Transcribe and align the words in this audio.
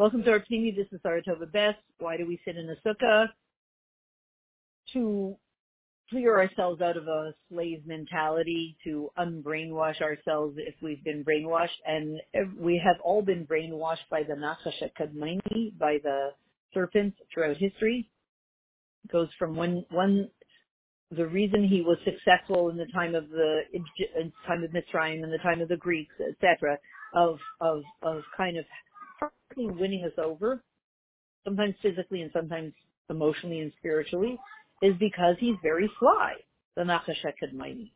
Welcome 0.00 0.22
to 0.22 0.30
our 0.30 0.38
Pnimi. 0.38 0.74
This 0.74 0.86
is 0.92 1.00
Saratova 1.04 1.52
Best. 1.52 1.76
Why 1.98 2.16
do 2.16 2.26
we 2.26 2.40
sit 2.46 2.56
in 2.56 2.70
a 2.70 2.88
sukkah? 2.88 3.26
To 4.94 5.36
clear 6.08 6.38
ourselves 6.38 6.80
out 6.80 6.96
of 6.96 7.06
a 7.06 7.34
slave 7.50 7.82
mentality, 7.84 8.78
to 8.84 9.10
unbrainwash 9.18 10.00
ourselves 10.00 10.54
if 10.56 10.74
we've 10.80 11.04
been 11.04 11.22
brainwashed. 11.22 11.76
And 11.86 12.18
we 12.58 12.80
have 12.82 12.96
all 13.04 13.20
been 13.20 13.46
brainwashed 13.46 14.08
by 14.10 14.22
the 14.22 14.32
Nachash 14.32 14.82
Kadmaini, 14.98 15.76
by 15.78 15.98
the 16.02 16.30
serpent 16.72 17.12
throughout 17.34 17.58
history. 17.58 18.08
It 19.04 19.12
goes 19.12 19.28
from 19.38 19.54
one, 19.54 19.84
one, 19.90 20.30
the 21.10 21.26
reason 21.26 21.62
he 21.62 21.82
was 21.82 21.98
successful 22.06 22.70
in 22.70 22.78
the 22.78 22.86
time 22.94 23.14
of 23.14 23.28
the, 23.28 23.64
in 23.74 24.32
time 24.46 24.64
of 24.64 24.70
Mitzrayim 24.70 25.22
and 25.22 25.30
the 25.30 25.36
time 25.42 25.60
of 25.60 25.68
the 25.68 25.76
Greeks, 25.76 26.14
etc., 26.26 26.78
of, 27.14 27.38
of, 27.60 27.82
of 28.02 28.22
kind 28.34 28.56
of 28.56 28.64
partly 29.20 29.66
winning 29.66 30.04
us 30.04 30.18
over, 30.18 30.62
sometimes 31.44 31.74
physically 31.82 32.22
and 32.22 32.30
sometimes 32.32 32.72
emotionally 33.08 33.60
and 33.60 33.72
spiritually, 33.78 34.38
is 34.82 34.94
because 34.98 35.36
he's 35.38 35.56
very 35.62 35.90
sly, 35.98 36.34
the 36.76 36.82
Nachash 36.82 37.24
Kadmaini. 37.42 37.90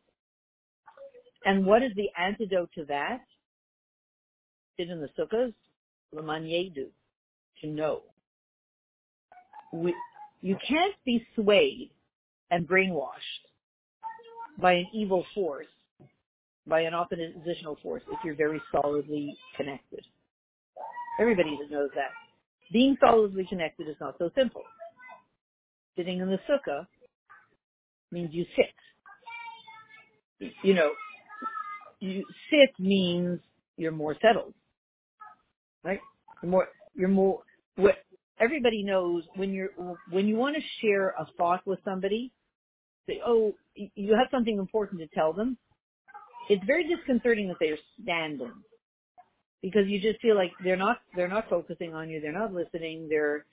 And 1.45 1.65
what 1.65 1.83
is 1.83 1.91
the 1.95 2.09
antidote 2.17 2.69
to 2.75 2.85
that? 2.85 3.21
Sit 4.77 4.89
in 4.89 4.99
the 4.99 5.09
sukkahs, 5.17 5.53
Lamanyedu, 6.13 6.87
to 7.61 7.67
know. 7.67 8.01
We, 9.71 9.93
you 10.41 10.57
can't 10.67 10.95
be 11.05 11.25
swayed 11.35 11.91
and 12.51 12.67
brainwashed 12.67 13.45
by 14.59 14.73
an 14.73 14.87
evil 14.93 15.25
force, 15.33 15.67
by 16.67 16.81
an 16.81 16.93
oppositional 16.93 17.77
force, 17.83 18.03
if 18.11 18.19
you're 18.23 18.35
very 18.35 18.61
solidly 18.71 19.37
connected. 19.55 20.03
Everybody 21.19 21.57
knows 21.69 21.89
that. 21.95 22.11
Being 22.73 22.97
solidly 22.99 23.45
connected 23.47 23.87
is 23.87 23.95
not 24.01 24.15
so 24.17 24.29
simple. 24.35 24.63
Sitting 25.97 26.19
in 26.19 26.29
the 26.29 26.39
sukkah 26.49 26.87
means 28.11 28.33
you 28.33 28.45
sit. 28.55 30.51
You 30.63 30.73
know, 30.73 30.91
you 31.99 32.25
sit 32.49 32.77
means 32.79 33.39
you're 33.77 33.91
more 33.91 34.15
settled, 34.21 34.53
right? 35.83 35.99
You're 36.41 36.51
more, 36.51 36.67
you're 36.93 37.07
more, 37.07 37.43
what, 37.77 37.95
everybody 38.39 38.83
knows 38.83 39.23
when 39.35 39.53
you're, 39.53 39.69
when 40.09 40.27
you 40.27 40.35
want 40.35 40.55
to 40.57 40.61
share 40.81 41.09
a 41.09 41.25
thought 41.37 41.65
with 41.65 41.79
somebody, 41.85 42.33
say, 43.07 43.21
oh, 43.25 43.53
you 43.75 44.15
have 44.15 44.27
something 44.31 44.57
important 44.57 44.99
to 44.99 45.07
tell 45.07 45.31
them. 45.31 45.57
It's 46.49 46.63
very 46.65 46.87
disconcerting 46.93 47.47
that 47.47 47.57
they're 47.59 47.77
standing 48.03 48.51
because 49.65 49.87
you 49.87 49.99
just 49.99 50.21
feel 50.21 50.35
like 50.35 50.51
they're 50.63 50.77
not 50.77 50.99
they're 51.15 51.27
not 51.27 51.49
focusing 51.49 51.95
on 51.95 52.07
you, 52.07 52.21
they're 52.21 52.31
not 52.31 52.53
listening, 52.53 53.07
they're 53.09 53.45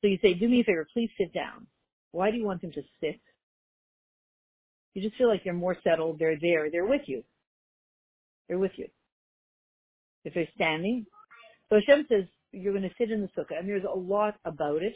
so 0.00 0.06
you 0.06 0.18
say, 0.22 0.34
Do 0.34 0.48
me 0.48 0.60
a 0.60 0.64
favor, 0.64 0.86
please 0.92 1.10
sit 1.18 1.34
down. 1.34 1.66
Why 2.12 2.30
do 2.30 2.36
you 2.36 2.44
want 2.44 2.62
them 2.62 2.70
to 2.72 2.82
sit? 3.00 3.20
You 4.94 5.02
just 5.02 5.16
feel 5.16 5.28
like 5.28 5.42
they're 5.42 5.52
more 5.52 5.76
settled, 5.82 6.20
they're 6.20 6.38
there, 6.40 6.70
they're 6.70 6.86
with 6.86 7.02
you. 7.06 7.24
They're 8.46 8.58
with 8.58 8.72
you. 8.76 8.86
If 10.24 10.34
they're 10.34 10.48
standing. 10.54 11.06
So 11.68 11.76
Hashem 11.76 12.06
says 12.08 12.24
you're 12.52 12.72
going 12.72 12.88
to 12.88 12.94
sit 12.96 13.10
in 13.10 13.22
the 13.22 13.28
sukkah, 13.28 13.58
and 13.58 13.68
there's 13.68 13.84
a 13.84 13.98
lot 13.98 14.34
about 14.44 14.82
it. 14.82 14.94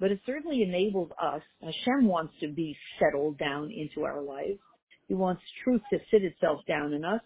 But 0.00 0.12
it 0.12 0.20
certainly 0.24 0.62
enables 0.62 1.10
us, 1.20 1.42
Hashem 1.60 2.06
wants 2.06 2.32
to 2.40 2.48
be 2.48 2.76
settled 3.00 3.36
down 3.36 3.70
into 3.70 4.06
our 4.06 4.22
lives. 4.22 4.60
He 5.08 5.14
wants 5.14 5.42
truth 5.64 5.82
to 5.92 5.98
sit 6.10 6.22
itself 6.22 6.60
down 6.68 6.92
in 6.92 7.04
us 7.04 7.20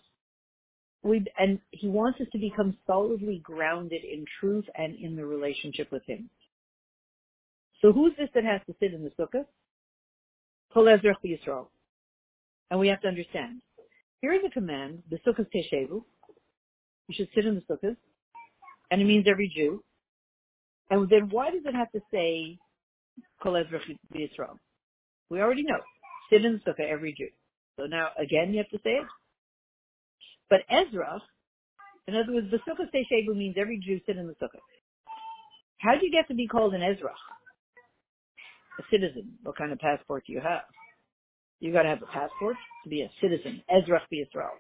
we 1.03 1.25
and 1.39 1.59
he 1.71 1.89
wants 1.89 2.21
us 2.21 2.29
to 2.33 2.39
become 2.39 2.77
solidly 2.87 3.41
grounded 3.43 4.05
in 4.05 4.25
truth 4.41 4.65
and 4.77 4.95
in 4.97 5.17
the 5.17 5.25
relationship 5.25 5.91
with 5.91 6.05
him. 6.07 6.31
So 7.81 7.93
who's 7.93 8.13
this 8.17 8.29
that 8.35 8.45
has 8.45 8.61
to 8.69 8.75
sit 8.79 8.95
in 8.95 9.03
the 9.03 9.11
sukkah? 9.11 9.45
Kol 10.73 10.85
Ezrach 10.85 11.17
Yisrael. 11.25 11.67
And 12.71 12.79
we 12.79 12.89
have 12.89 13.01
to 13.03 13.09
understand. 13.09 13.61
Here 14.21 14.33
is 14.33 14.41
a 14.47 14.51
command, 14.51 15.03
the 15.11 15.19
sukkah 15.27 15.47
teshevu. 15.53 16.03
You 17.09 17.15
should 17.15 17.29
sit 17.35 17.45
in 17.45 17.57
the 17.57 17.63
sukkah. 17.63 17.97
And 18.91 19.03
it 19.03 19.05
means 19.05 19.27
every 19.29 19.53
Jew. 19.55 19.83
And 20.91 21.09
then 21.09 21.29
why 21.31 21.51
does 21.51 21.63
it 21.65 21.75
have 21.75 21.91
to 21.93 22.01
say 22.13 22.59
Kol 23.43 23.55
Ezrach 23.55 23.83
Yisrael? 24.15 24.59
We 25.29 25.41
already 25.41 25.65
know. 25.65 25.81
Sit 26.31 26.45
in 26.45 26.61
the 26.65 26.71
sukkah, 26.71 26.89
every 26.89 27.13
Jew. 27.13 27.29
So 27.77 27.87
now 27.87 28.09
again 28.17 28.53
you 28.53 28.59
have 28.59 28.71
to 28.71 28.79
say 28.85 28.93
it. 28.93 29.07
But 30.51 30.61
Ezra, 30.69 31.21
in 32.07 32.17
other 32.17 32.33
words, 32.35 32.51
the 32.51 32.59
Sukkah 32.59 32.87
Shebu 32.93 33.37
means 33.37 33.57
every 33.59 33.79
Jew 33.79 34.01
sit 34.07 34.17
in 34.17 34.27
the 34.27 34.35
Sukkah. 34.35 34.61
How 35.79 35.93
do 35.99 36.05
you 36.05 36.13
get 36.13 36.29
to 36.29 36.35
be 36.35 36.47
called 36.47 36.75
an 36.75 36.83
Ezra? 36.83 37.13
A 38.79 38.83
citizen. 38.91 39.39
What 39.43 39.57
kind 39.57 39.73
of 39.73 39.79
passport 39.79 40.25
do 40.27 40.33
you 40.33 40.41
have? 40.41 40.63
You 41.61 41.73
gotta 41.73 41.89
have 41.89 42.03
a 42.03 42.07
passport 42.07 42.57
to 42.85 42.91
be 42.91 43.03
a 43.03 43.11
citizen. 43.21 43.63
Ezra 43.71 44.01
Israel. 44.11 44.59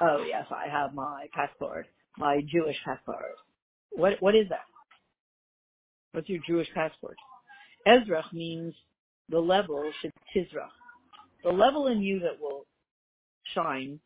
Oh 0.00 0.24
yes, 0.28 0.46
I 0.50 0.68
have 0.68 0.94
my 0.94 1.26
passport, 1.32 1.86
my 2.18 2.42
Jewish 2.46 2.76
passport. 2.84 3.22
What 3.92 4.20
what 4.20 4.34
is 4.34 4.48
that? 4.50 4.66
What's 6.12 6.28
your 6.28 6.40
Jewish 6.46 6.68
passport? 6.74 7.16
Ezra 7.86 8.24
means 8.32 8.74
the 9.28 9.38
level 9.38 9.90
should 10.00 10.12
tizrach. 10.34 10.70
The 11.42 11.50
level 11.50 11.86
in 11.86 12.00
you 12.02 12.20
that 12.20 12.40
will 12.40 12.66
shine 13.54 14.00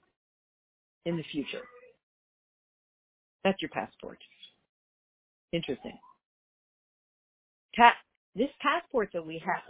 in 1.06 1.16
the 1.16 1.24
future. 1.32 1.62
That's 3.44 3.60
your 3.62 3.70
passport. 3.70 4.18
Interesting. 5.52 5.98
This 8.36 8.50
passport 8.60 9.10
that 9.12 9.26
we 9.26 9.42
have, 9.44 9.62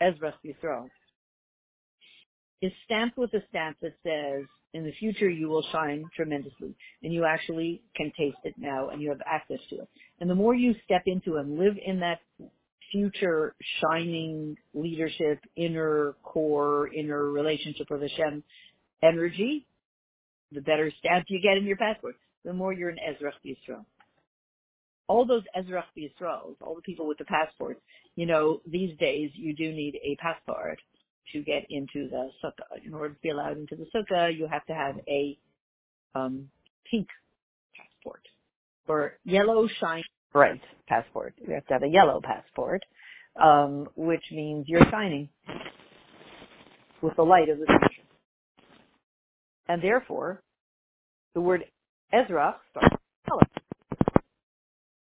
as 0.00 0.14
Ezra 0.14 0.34
Yisrael, 0.44 0.88
is 2.60 2.72
stamped 2.84 3.16
with 3.16 3.32
a 3.34 3.42
stamp 3.48 3.76
that 3.80 3.94
says, 4.02 4.44
in 4.74 4.84
the 4.84 4.92
future 4.92 5.30
you 5.30 5.48
will 5.48 5.64
shine 5.72 6.04
tremendously. 6.14 6.74
And 7.02 7.12
you 7.12 7.24
actually 7.24 7.82
can 7.96 8.12
taste 8.18 8.38
it 8.44 8.54
now 8.58 8.90
and 8.90 9.00
you 9.00 9.08
have 9.10 9.20
access 9.24 9.60
to 9.70 9.76
it. 9.76 9.88
And 10.20 10.28
the 10.28 10.34
more 10.34 10.54
you 10.54 10.74
step 10.84 11.02
into 11.06 11.36
and 11.36 11.58
live 11.58 11.76
in 11.84 12.00
that 12.00 12.20
future 12.92 13.54
shining 13.80 14.56
leadership, 14.74 15.40
inner 15.56 16.16
core, 16.22 16.92
inner 16.92 17.30
relationship 17.30 17.88
with 17.90 18.02
Hashem 18.02 18.42
energy, 19.02 19.66
the 20.52 20.60
better 20.60 20.90
stamp 20.98 21.26
you 21.28 21.40
get 21.40 21.56
in 21.56 21.64
your 21.64 21.76
passport, 21.76 22.16
the 22.44 22.52
more 22.52 22.72
you're 22.72 22.90
an 22.90 22.98
Ezra 22.98 23.32
Yisrael. 23.44 23.84
All 25.06 25.24
those 25.24 25.42
Ezra 25.54 25.84
Yisraels, 25.96 26.56
all 26.60 26.74
the 26.74 26.82
people 26.82 27.06
with 27.06 27.18
the 27.18 27.24
passports, 27.24 27.80
you 28.16 28.26
know, 28.26 28.60
these 28.66 28.96
days 28.98 29.30
you 29.34 29.54
do 29.54 29.72
need 29.72 29.98
a 30.02 30.16
passport 30.16 30.78
to 31.32 31.42
get 31.42 31.66
into 31.70 32.08
the 32.08 32.30
sukkah. 32.42 32.84
In 32.84 32.94
order 32.94 33.14
to 33.14 33.20
be 33.20 33.30
allowed 33.30 33.58
into 33.58 33.76
the 33.76 33.86
sukkah, 33.94 34.36
you 34.36 34.46
have 34.46 34.64
to 34.66 34.74
have 34.74 34.96
a 35.08 35.38
um, 36.14 36.48
pink 36.90 37.08
passport 37.76 38.22
or 38.86 39.18
yellow 39.24 39.68
shine 39.80 40.02
bright 40.32 40.60
passport. 40.86 41.34
You 41.38 41.54
have 41.54 41.66
to 41.66 41.72
have 41.74 41.82
a 41.82 41.88
yellow 41.88 42.20
passport, 42.22 42.82
um, 43.42 43.88
which 43.96 44.24
means 44.32 44.66
you're 44.68 44.88
shining 44.90 45.28
with 47.02 47.16
the 47.16 47.22
light 47.22 47.48
of 47.48 47.58
the 47.58 47.66
future. 47.66 48.07
And 49.68 49.82
therefore, 49.82 50.42
the 51.34 51.40
word 51.40 51.64
Ezra 52.12 52.56
starts 52.70 52.92
with 52.92 53.32
Aleph. 53.32 53.48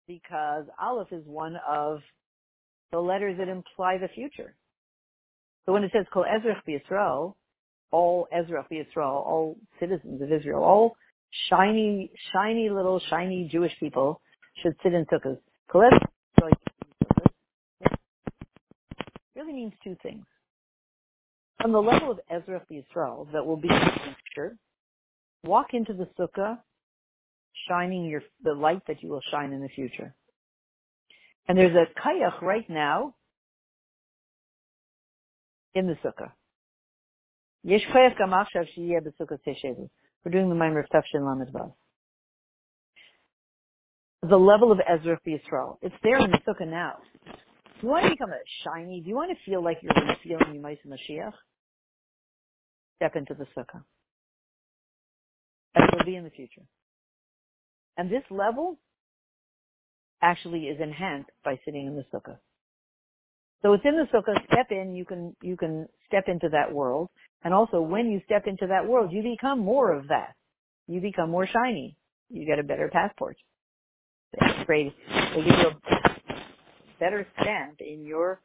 Because 0.07 0.65
Aleph 0.79 1.11
is 1.11 1.25
one 1.25 1.57
of 1.67 2.01
the 2.91 2.99
letters 2.99 3.37
that 3.37 3.47
imply 3.47 3.97
the 3.97 4.09
future. 4.09 4.55
So 5.65 5.73
when 5.73 5.83
it 5.83 5.91
says 5.93 6.05
Kol 6.13 6.25
Ezra 6.25 6.61
Yisrael, 6.67 7.33
all 7.91 8.27
Ezra 8.31 8.65
Yisrael, 8.71 9.25
all 9.25 9.57
citizens 9.79 10.21
of 10.21 10.31
Israel, 10.31 10.63
all 10.63 10.97
shiny, 11.49 12.11
shiny 12.33 12.69
little 12.69 13.01
shiny 13.09 13.47
Jewish 13.49 13.73
people 13.79 14.19
should 14.61 14.75
sit 14.83 14.93
in 14.93 15.05
sukkahs. 15.05 15.37
Kol 15.71 15.83
Ezra 15.83 16.51
really 19.35 19.53
means 19.53 19.73
two 19.83 19.95
things. 20.03 20.25
On 21.63 21.71
the 21.71 21.79
level 21.81 22.11
of 22.11 22.19
Ezra 22.29 22.61
Yisrael, 22.71 23.31
that 23.33 23.45
will 23.45 23.57
be 23.57 23.67
in 23.67 23.79
the 23.79 24.15
future, 24.33 24.57
walk 25.43 25.67
into 25.73 25.93
the 25.93 26.07
sukkah 26.19 26.57
shining 27.67 28.05
your, 28.05 28.23
the 28.43 28.53
light 28.53 28.81
that 28.87 29.03
you 29.03 29.09
will 29.09 29.21
shine 29.29 29.53
in 29.53 29.61
the 29.61 29.69
future. 29.69 30.15
And 31.47 31.57
there's 31.57 31.75
a 31.75 31.99
kayach 31.99 32.41
right 32.41 32.67
now 32.69 33.15
in 35.75 35.87
the 35.87 35.95
sukkah. 36.03 36.31
Yesh 37.63 37.85
kayach 37.93 38.17
gamachshav 38.17 38.67
shiyeh 38.77 39.01
b'sukkah 39.01 39.37
teshevu. 39.47 39.89
We're 40.25 40.31
doing 40.31 40.49
the 40.49 40.55
Maimer 40.55 40.79
of 40.79 40.89
Tafshin 40.89 41.25
Lamed. 41.25 41.53
The 44.23 44.37
level 44.37 44.71
of 44.71 44.79
Ezra 44.87 45.19
Yisrael. 45.27 45.77
It's 45.81 45.95
there 46.03 46.17
in 46.17 46.31
the 46.31 46.39
sukkah 46.47 46.67
now. 46.67 46.93
Do 47.25 47.87
you 47.87 47.89
want 47.89 48.05
to 48.05 48.11
become 48.11 48.29
a 48.29 48.39
shiny? 48.63 49.01
Do 49.01 49.09
you 49.09 49.15
want 49.15 49.31
to 49.31 49.43
feel 49.49 49.63
like 49.63 49.79
you're 49.81 49.93
feeling 49.93 50.15
feel 50.23 50.39
Yemais 50.39 50.77
Mashiach? 50.87 51.33
Step 53.01 53.15
into 53.15 53.33
the 53.33 53.47
sukkah. 53.57 53.81
As 55.73 55.89
will 55.91 56.05
be 56.05 56.17
in 56.17 56.23
the 56.23 56.29
future. 56.29 56.61
And 57.97 58.11
this 58.11 58.21
level 58.29 58.77
actually 60.21 60.65
is 60.65 60.79
enhanced 60.79 61.31
by 61.43 61.59
sitting 61.65 61.87
in 61.87 61.95
the 61.95 62.05
sukkah. 62.13 62.37
So 63.63 63.73
it's 63.73 63.83
in 63.85 63.95
the 63.97 64.05
sukkah, 64.15 64.37
step 64.45 64.67
in, 64.69 64.93
you 64.93 65.03
can, 65.05 65.35
you 65.41 65.57
can 65.57 65.87
step 66.05 66.25
into 66.27 66.47
that 66.49 66.71
world. 66.71 67.09
And 67.43 67.55
also 67.55 67.81
when 67.81 68.11
you 68.11 68.21
step 68.25 68.45
into 68.45 68.67
that 68.67 68.87
world, 68.87 69.11
you 69.11 69.23
become 69.23 69.57
more 69.57 69.91
of 69.91 70.07
that. 70.09 70.35
You 70.87 71.01
become 71.01 71.31
more 71.31 71.47
shiny. 71.47 71.97
You 72.29 72.45
get 72.45 72.59
a 72.59 72.63
better 72.63 72.87
passport. 72.93 73.35
It's 74.33 74.65
great. 74.67 74.93
They 75.33 75.43
give 75.43 75.57
you 75.57 75.69
a 75.69 76.35
better 76.99 77.25
stamp 77.41 77.81
in 77.81 78.05
your 78.05 78.41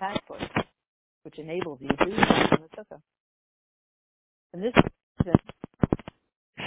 passport, 0.00 0.40
which 1.24 1.38
enables 1.38 1.80
you 1.82 1.88
to 1.88 2.04
be 2.06 2.12
in 2.12 2.16
the 2.16 2.68
sukkah. 2.74 3.00
And 4.52 4.62
this 4.62 4.72
is 5.26 5.34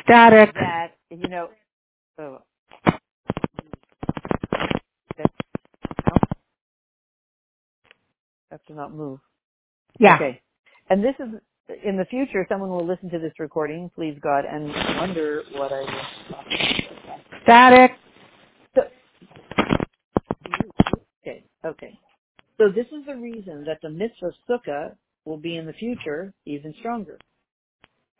Static. 0.03 0.53
that, 0.55 0.95
you 1.09 1.27
know, 1.27 1.49
oh, 2.19 2.41
have 8.51 8.63
to 8.65 8.73
not 8.73 8.93
move. 8.93 9.19
Yeah. 9.99 10.15
Okay. 10.15 10.41
And 10.89 11.03
this 11.03 11.15
is, 11.19 11.29
in 11.83 11.97
the 11.97 12.05
future, 12.05 12.45
someone 12.49 12.69
will 12.69 12.85
listen 12.85 13.09
to 13.11 13.19
this 13.19 13.33
recording, 13.39 13.89
please 13.95 14.17
God, 14.21 14.45
and 14.45 14.67
wonder 14.97 15.43
what 15.53 15.71
I 15.71 15.81
was 15.81 16.05
talking 16.29 16.85
about. 17.03 17.19
Static. 17.43 17.91
Okay, 21.21 21.43
okay. 21.65 21.99
So 22.57 22.69
this 22.69 22.87
is 22.87 23.05
the 23.07 23.15
reason 23.15 23.63
that 23.65 23.79
the 23.81 23.89
mitzvah 23.89 24.31
sukkah 24.49 24.95
will 25.25 25.37
be 25.37 25.57
in 25.57 25.65
the 25.65 25.73
future 25.73 26.33
even 26.45 26.73
stronger, 26.79 27.17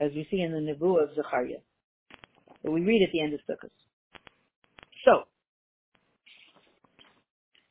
as 0.02 0.12
we 0.14 0.28
see 0.32 0.42
in 0.42 0.52
the 0.52 0.58
Nebuah 0.58 1.04
of 1.04 1.16
Zechariah. 1.16 1.62
that 2.64 2.72
we 2.72 2.82
read 2.82 3.04
at 3.04 3.12
the 3.14 3.22
end 3.22 3.34
of 3.34 3.40
Sukkot. 3.50 3.70
So, 5.06 5.24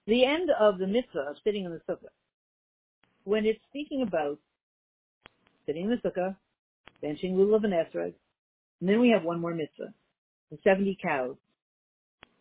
the 0.07 0.25
end 0.25 0.51
of 0.59 0.79
the 0.79 0.87
mitzvah 0.87 1.27
of 1.31 1.37
sitting 1.45 1.65
in 1.65 1.71
the 1.73 1.81
sukkah, 1.89 2.11
when 3.25 3.45
it's 3.45 3.61
speaking 3.69 4.03
about 4.03 4.39
sitting 5.67 5.85
in 5.85 5.91
the 5.91 6.09
sukkah, 6.09 6.37
benching 7.03 7.35
lulav 7.35 7.65
and 7.65 7.73
esrog, 7.73 8.15
and 8.81 8.89
then 8.89 9.01
we 9.01 9.11
have 9.11 9.23
one 9.23 9.41
more 9.41 9.55
mitzvah, 9.55 9.93
the 10.51 10.59
70 10.65 10.99
cows, 11.01 11.37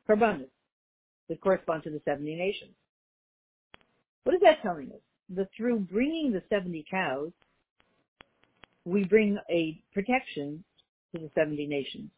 karbanis, 0.07 0.50
that 1.27 1.41
correspond 1.41 1.83
to 1.83 1.91
the 1.91 2.01
70 2.06 2.36
nations. 2.36 2.71
What 4.24 4.36
is 4.36 4.41
that 4.41 4.62
telling 4.63 4.88
us? 4.91 5.01
That 5.36 5.50
through 5.56 5.80
bringing 5.81 6.31
the 6.31 6.41
70 6.50 6.86
cows, 6.89 7.31
we 8.91 9.06
bring 9.06 9.38
a 9.51 9.83
protection 9.94 10.63
to 11.13 11.21
the 11.21 11.31
70 11.36 11.68
nations. 11.68 12.12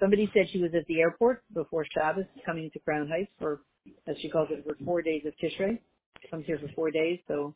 Somebody 0.00 0.30
said 0.34 0.48
she 0.52 0.60
was 0.60 0.72
at 0.76 0.86
the 0.88 1.00
airport 1.00 1.44
before 1.54 1.86
Shabbos 1.94 2.26
coming 2.46 2.70
to 2.72 2.78
Crown 2.80 3.08
Heights 3.08 3.30
for, 3.38 3.62
as 4.08 4.16
she 4.20 4.28
calls 4.30 4.48
it, 4.50 4.64
for 4.66 4.76
four 4.84 5.02
days 5.02 5.22
of 5.26 5.34
Tishrei. 5.42 5.78
She 6.22 6.28
comes 6.28 6.46
here 6.46 6.58
for 6.58 6.68
four 6.74 6.90
days, 6.90 7.20
so 7.28 7.54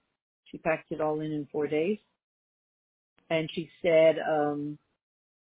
she 0.51 0.59
packed 0.59 0.93
it 0.93 1.01
all 1.01 1.21
in 1.21 1.33
in 1.33 1.49
four 1.53 1.67
days. 1.67 1.99
And 3.31 3.51
she 3.55 3.71
said, 3.83 4.17
um, 4.19 4.79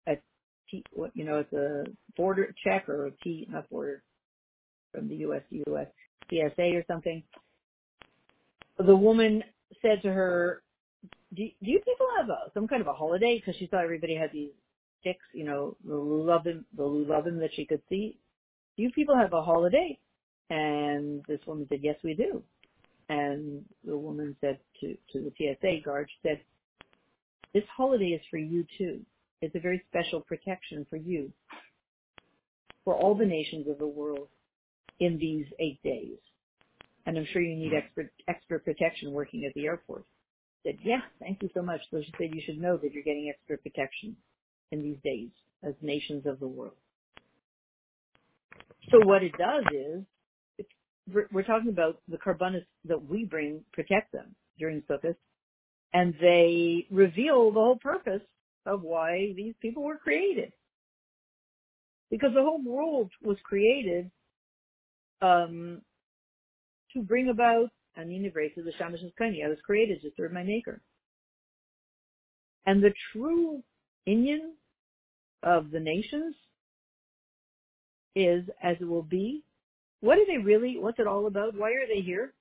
at 0.07 0.23
you 0.71 1.25
know, 1.25 1.41
at 1.41 1.51
the 1.51 1.95
border 2.17 2.55
check 2.65 2.89
or 2.89 3.07
a 3.07 3.13
T, 3.25 3.47
not 3.51 3.71
border, 3.71 4.03
from 4.93 5.09
the 5.09 5.17
U.S. 5.17 5.43
to 5.51 5.63
U.S. 5.69 5.89
TSA 6.31 6.77
or 6.77 6.85
something. 6.89 7.23
The 8.79 8.97
woman 8.97 9.43
said 9.83 10.03
to 10.03 10.13
her, 10.13 10.63
do, 11.35 11.45
do 11.63 11.71
you 11.71 11.81
people 11.81 12.07
have 12.19 12.31
a, 12.31 12.51
some 12.55 12.67
kind 12.67 12.81
of 12.81 12.89
a 12.89 12.93
holiday? 12.93 13.39
Because 13.39 13.59
she 13.59 13.69
saw 13.71 13.83
everybody 13.83 14.15
had 14.15 14.31
these 14.33 14.51
sticks, 15.01 15.25
you 15.33 15.45
know, 15.45 15.77
the 15.85 15.95
Lululemon, 15.95 16.65
the 16.77 16.83
Lululemon 16.83 17.39
that 17.41 17.51
she 17.55 17.65
could 17.65 17.83
see. 17.89 18.19
Do 18.77 18.83
you 18.83 18.91
people 18.91 19.17
have 19.17 19.33
a 19.33 19.43
holiday? 19.43 19.99
And 20.51 21.25
this 21.27 21.41
woman 21.47 21.67
said, 21.69 21.81
yes, 21.83 21.97
we 22.05 22.15
do. 22.15 22.43
And 23.09 23.65
the 23.85 23.97
woman 23.97 24.37
said 24.41 24.59
to, 24.81 24.97
to 25.13 25.21
the 25.21 25.33
TSA 25.37 25.85
guard, 25.85 26.09
she 26.11 26.29
said, 26.29 26.41
this 27.55 27.65
holiday 27.77 28.09
is 28.09 28.23
for 28.31 28.39
you 28.39 28.65
too. 28.77 29.01
It's 29.43 29.55
a 29.55 29.61
very 29.61 29.83
special 29.89 30.21
protection 30.21 30.87
for 30.89 30.97
you, 30.97 31.33
for 32.85 32.95
all 32.95 33.15
the 33.15 33.27
nations 33.27 33.69
of 33.69 33.79
the 33.79 33.87
world 33.87 34.29
in 35.01 35.19
these 35.19 35.47
eight 35.61 35.83
days. 35.83 36.19
And 37.07 37.17
I'm 37.17 37.27
sure 37.33 37.43
you 37.43 37.57
need 37.57 37.71
hmm. 37.71 37.77
extra, 37.77 38.05
extra 38.29 38.59
protection 38.61 39.13
working 39.13 39.45
at 39.45 39.55
the 39.55 39.67
airport. 39.67 40.05
Said, 40.67 40.79
yes, 40.83 41.03
thank 41.21 41.41
you 41.43 41.51
so 41.55 41.63
much. 41.63 41.81
So 41.93 42.03
she 42.03 42.13
said, 42.19 42.31
you 42.35 42.43
should 42.45 42.61
know 42.61 42.77
that 42.77 42.93
you're 42.93 43.05
getting 43.05 43.33
extra 43.33 43.57
protection 43.57 44.17
in 44.73 44.83
these 44.83 44.97
days 45.05 45.29
as 45.63 45.75
nations 45.81 46.27
of 46.27 46.41
the 46.41 46.49
world. 46.49 46.75
So 48.91 48.99
what 49.07 49.23
it 49.23 49.33
does 49.39 49.65
is, 49.73 50.67
we're, 51.13 51.29
we're 51.31 51.45
talking 51.45 51.69
about 51.69 52.01
the 52.09 52.19
carbonis 52.19 52.65
that 52.87 53.09
we 53.09 53.25
bring 53.25 53.61
protect 53.73 54.11
them 54.11 54.35
during 54.59 54.83
Sukkot, 54.91 55.15
and 55.93 56.15
they 56.21 56.87
reveal 56.91 57.53
the 57.53 57.61
whole 57.61 57.79
purpose 57.79 58.23
of 58.65 58.83
why 58.83 59.33
these 59.37 59.55
people 59.63 59.85
were 59.85 59.99
created. 59.99 60.53
Because 62.11 62.31
the 62.35 62.43
whole 62.43 62.61
world 62.61 63.13
was 63.23 63.37
created 63.45 64.11
um, 65.23 65.81
to 66.93 67.03
bring 67.03 67.29
about 67.29 67.71
Ani 67.97 68.19
Nevresu, 68.19 68.65
the 68.65 68.73
Shamash 68.79 69.01
Kani. 69.21 69.45
I 69.45 69.49
was 69.49 69.59
created 69.65 70.03
to 70.03 70.11
serve 70.17 70.33
my 70.33 70.43
maker. 70.43 70.81
And 72.67 72.83
the 72.83 72.93
true 73.13 73.63
Inyan 74.09 74.53
of 75.43 75.71
the 75.71 75.81
nations 75.81 76.35
is 78.15 78.45
as 78.63 78.77
it 78.81 78.89
will 78.89 79.03
be. 79.03 79.43
What 80.01 80.19
are 80.19 80.27
they 80.27 80.39
really, 80.39 80.77
what's 80.79 80.99
it 80.99 81.07
all 81.07 81.27
about? 81.27 81.57
Why 81.57 81.71
are 81.71 81.87
they 81.87 82.01
here? 82.01 82.33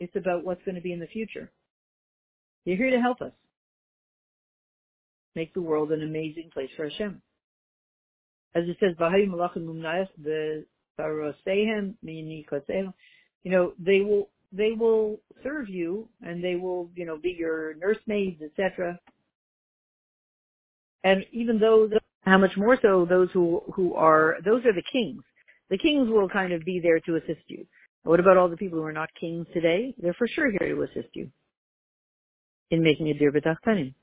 It's 0.00 0.16
about 0.16 0.44
what's 0.44 0.64
going 0.64 0.74
to 0.74 0.80
be 0.80 0.92
in 0.92 1.00
the 1.00 1.06
future. 1.06 1.50
They're 2.64 2.76
here 2.76 2.90
to 2.90 3.00
help 3.00 3.20
us. 3.20 3.32
Make 5.34 5.54
the 5.54 5.62
world 5.62 5.92
an 5.92 6.02
amazing 6.02 6.50
place 6.52 6.70
for 6.76 6.88
Hashem. 6.88 7.22
As 8.54 8.64
it 8.66 8.76
says, 8.80 8.96
you 13.44 13.50
know, 13.50 13.72
they 13.78 14.00
will, 14.00 14.28
they 14.52 14.72
will 14.72 15.18
serve 15.42 15.68
you 15.68 16.08
and 16.22 16.42
they 16.42 16.56
will, 16.56 16.90
you 16.94 17.06
know, 17.06 17.18
be 17.18 17.34
your 17.38 17.74
nursemaids, 17.74 18.42
etc. 18.42 18.98
And 21.04 21.24
even 21.32 21.58
those, 21.58 21.90
how 22.22 22.38
much 22.38 22.56
more 22.56 22.78
so 22.82 23.06
those 23.08 23.30
who, 23.32 23.62
who 23.74 23.94
are, 23.94 24.36
those 24.44 24.64
are 24.66 24.74
the 24.74 24.82
kings. 24.92 25.22
The 25.70 25.78
kings 25.78 26.08
will 26.08 26.28
kind 26.28 26.52
of 26.52 26.64
be 26.64 26.80
there 26.80 27.00
to 27.00 27.16
assist 27.16 27.42
you. 27.48 27.66
What 28.02 28.20
about 28.20 28.36
all 28.36 28.48
the 28.48 28.56
people 28.56 28.78
who 28.78 28.84
are 28.84 28.92
not 28.92 29.10
kings 29.18 29.46
today? 29.52 29.94
They're 29.98 30.14
for 30.14 30.28
sure 30.28 30.50
here 30.50 30.74
to 30.74 30.82
assist 30.82 31.14
you 31.14 31.30
in 32.70 32.82
making 32.82 33.08
a 33.08 33.14
dir 33.14 33.32
b'tachtanim. 33.32 33.94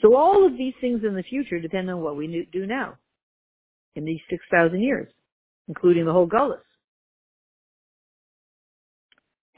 So 0.00 0.16
all 0.16 0.44
of 0.44 0.56
these 0.58 0.74
things 0.80 1.02
in 1.06 1.14
the 1.14 1.22
future 1.22 1.60
depend 1.60 1.88
on 1.88 2.00
what 2.00 2.16
we 2.16 2.48
do 2.52 2.66
now 2.66 2.96
in 3.94 4.04
these 4.04 4.20
6,000 4.28 4.80
years, 4.80 5.08
including 5.68 6.04
the 6.04 6.12
whole 6.12 6.28
Gullus. 6.28 6.58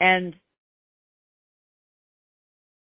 And 0.01 0.35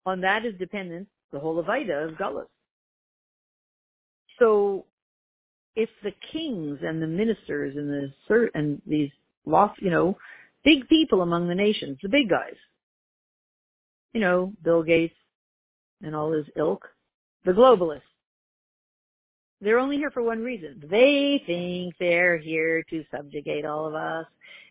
on 0.05 0.21
that 0.21 0.45
is 0.45 0.53
dependent 0.57 1.07
the 1.31 1.39
whole 1.39 1.63
Avaida 1.63 2.09
of 2.09 2.17
Gullus. 2.17 2.47
So 4.39 4.85
if 5.75 5.89
the 6.03 6.13
kings 6.31 6.79
and 6.83 7.01
the 7.01 7.07
ministers 7.07 7.75
and 7.75 7.89
the 7.89 8.49
and 8.53 8.81
these 8.85 9.11
lost, 9.45 9.81
you 9.81 9.89
know, 9.89 10.17
big 10.63 10.87
people 10.89 11.21
among 11.21 11.47
the 11.47 11.55
nations, 11.55 11.97
the 12.01 12.09
big 12.09 12.29
guys, 12.29 12.55
you 14.13 14.19
know, 14.19 14.53
Bill 14.63 14.83
Gates 14.83 15.15
and 16.01 16.15
all 16.15 16.31
his 16.31 16.45
ilk, 16.57 16.87
the 17.45 17.51
globalists, 17.51 18.01
they're 19.61 19.79
only 19.79 19.97
here 19.97 20.11
for 20.11 20.23
one 20.23 20.39
reason. 20.39 20.83
They 20.89 21.41
think 21.45 21.95
they're 21.99 22.37
here 22.37 22.83
to 22.89 23.03
subjugate 23.15 23.65
all 23.65 23.87
of 23.87 23.95
us 23.95 24.25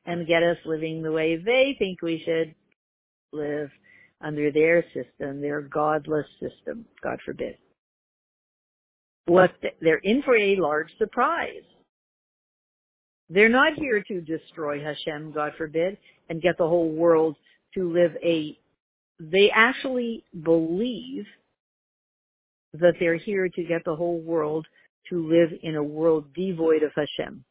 and 0.07 0.27
get 0.27 0.43
us 0.43 0.59
living 0.65 1.03
the 1.03 1.13
way 1.13 1.37
they 1.37 1.77
think 1.79 2.03
we 2.03 2.23
should 2.25 2.55
live 3.33 3.71
under 4.21 4.51
their 4.51 4.85
system, 4.93 5.41
their 5.41 5.63
godless 5.63 6.27
system, 6.41 6.85
God 7.03 7.19
forbid 7.25 7.57
what 9.31 9.53
they're 9.81 9.99
in 10.03 10.23
for 10.23 10.37
a 10.37 10.57
large 10.57 10.91
surprise. 10.99 11.63
They're 13.29 13.49
not 13.49 13.75
here 13.75 14.03
to 14.09 14.21
destroy 14.21 14.83
Hashem, 14.83 15.31
God 15.33 15.53
forbid, 15.57 15.97
and 16.29 16.43
get 16.43 16.59
the 16.59 16.67
whole 16.67 16.91
world 16.91 17.37
to 17.75 17.93
live 17.93 18.13
a, 18.25 18.59
they 19.21 19.51
actually 19.55 20.25
believe 20.43 21.27
that 22.73 22.95
they're 22.99 23.17
here 23.17 23.49
to 23.49 23.63
get 23.63 23.85
the 23.85 23.95
whole 23.95 24.21
world 24.21 24.67
to 25.09 25.29
live 25.29 25.51
in 25.63 25.77
a 25.77 25.83
world 25.83 26.33
devoid 26.35 26.83
of 26.83 26.93
Hashem. 26.95 27.45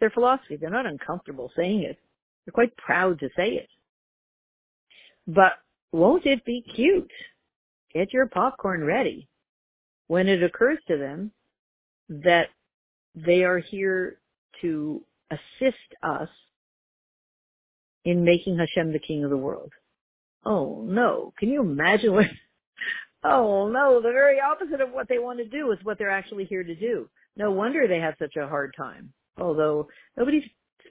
Their 0.00 0.10
philosophy, 0.10 0.56
they're 0.56 0.70
not 0.70 0.86
uncomfortable 0.86 1.50
saying 1.56 1.82
it. 1.82 1.98
They're 2.44 2.52
quite 2.52 2.76
proud 2.76 3.20
to 3.20 3.28
say 3.36 3.50
it. 3.50 3.68
But 5.26 5.52
won't 5.92 6.26
it 6.26 6.44
be 6.44 6.64
cute 6.74 7.10
get 7.94 8.12
your 8.12 8.26
popcorn 8.26 8.82
ready 8.82 9.28
when 10.06 10.28
it 10.28 10.42
occurs 10.42 10.78
to 10.88 10.96
them 10.96 11.30
that 12.08 12.48
they 13.14 13.44
are 13.44 13.58
here 13.58 14.18
to 14.60 15.02
assist 15.30 15.76
us 16.02 16.28
in 18.04 18.24
making 18.24 18.58
Hashem 18.58 18.92
the 18.92 18.98
king 18.98 19.24
of 19.24 19.30
the 19.30 19.36
world. 19.36 19.72
Oh 20.44 20.84
no. 20.86 21.32
Can 21.38 21.50
you 21.50 21.60
imagine 21.60 22.12
what, 22.12 22.26
oh 23.24 23.68
no, 23.68 24.00
the 24.00 24.10
very 24.12 24.38
opposite 24.40 24.80
of 24.80 24.90
what 24.90 25.08
they 25.08 25.18
want 25.18 25.38
to 25.38 25.48
do 25.48 25.70
is 25.72 25.78
what 25.82 25.98
they're 25.98 26.10
actually 26.10 26.44
here 26.44 26.64
to 26.64 26.74
do. 26.74 27.08
No 27.36 27.50
wonder 27.50 27.86
they 27.86 28.00
have 28.00 28.14
such 28.18 28.36
a 28.36 28.48
hard 28.48 28.74
time. 28.76 29.12
Although 29.38 29.88
nobody 30.16 30.42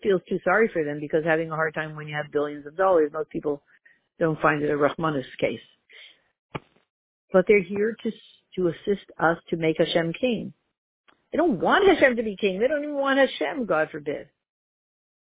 feels 0.01 0.21
too 0.27 0.39
sorry 0.43 0.69
for 0.73 0.83
them 0.83 0.99
because 0.99 1.23
having 1.23 1.51
a 1.51 1.55
hard 1.55 1.73
time 1.73 1.95
when 1.95 2.07
you 2.07 2.15
have 2.15 2.31
billions 2.31 2.65
of 2.65 2.75
dollars, 2.75 3.11
most 3.13 3.29
people 3.29 3.61
don't 4.19 4.39
find 4.41 4.63
it 4.63 4.69
a 4.69 4.73
Rahmanis 4.73 5.25
case. 5.39 5.59
But 7.33 7.45
they're 7.47 7.63
here 7.63 7.95
to, 8.03 8.11
to 8.57 8.67
assist 8.67 9.05
us 9.19 9.37
to 9.49 9.57
make 9.57 9.77
Hashem 9.77 10.13
king. 10.19 10.53
They 11.31 11.37
don't 11.37 11.59
want 11.59 11.87
Hashem 11.87 12.17
to 12.17 12.23
be 12.23 12.35
king. 12.35 12.59
They 12.59 12.67
don't 12.67 12.83
even 12.83 12.95
want 12.95 13.19
Hashem, 13.19 13.65
God 13.65 13.89
forbid. 13.91 14.27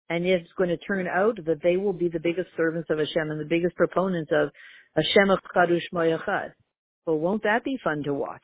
And 0.10 0.26
yet 0.26 0.42
it's 0.42 0.54
going 0.58 0.70
to 0.70 0.78
turn 0.78 1.08
out 1.08 1.38
that 1.46 1.62
they 1.64 1.76
will 1.76 1.94
be 1.94 2.08
the 2.08 2.20
biggest 2.20 2.50
servants 2.56 2.90
of 2.90 3.00
Hashem 3.00 3.32
and 3.32 3.40
the 3.40 3.46
biggest 3.46 3.76
proponents 3.76 4.32
of 4.32 4.52
Hashem 4.96 5.28
Echad 5.28 5.70
U'Shmo 5.70 6.20
Well, 7.08 7.18
won't 7.18 7.44
that 7.44 7.64
be 7.64 7.80
fun 7.82 8.04
to 8.04 8.14
watch? 8.14 8.44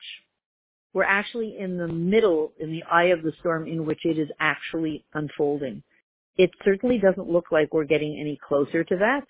We're 0.94 1.04
actually 1.04 1.58
in 1.58 1.76
the 1.76 1.86
middle, 1.86 2.52
in 2.58 2.72
the 2.72 2.82
eye 2.90 3.06
of 3.06 3.22
the 3.22 3.32
storm 3.40 3.68
in 3.68 3.84
which 3.84 4.00
it 4.04 4.18
is 4.18 4.28
actually 4.40 5.04
unfolding. 5.12 5.82
It 6.38 6.50
certainly 6.64 6.98
doesn't 6.98 7.28
look 7.30 7.52
like 7.52 7.74
we're 7.74 7.84
getting 7.84 8.18
any 8.18 8.38
closer 8.48 8.82
to 8.82 8.96
that, 8.96 9.24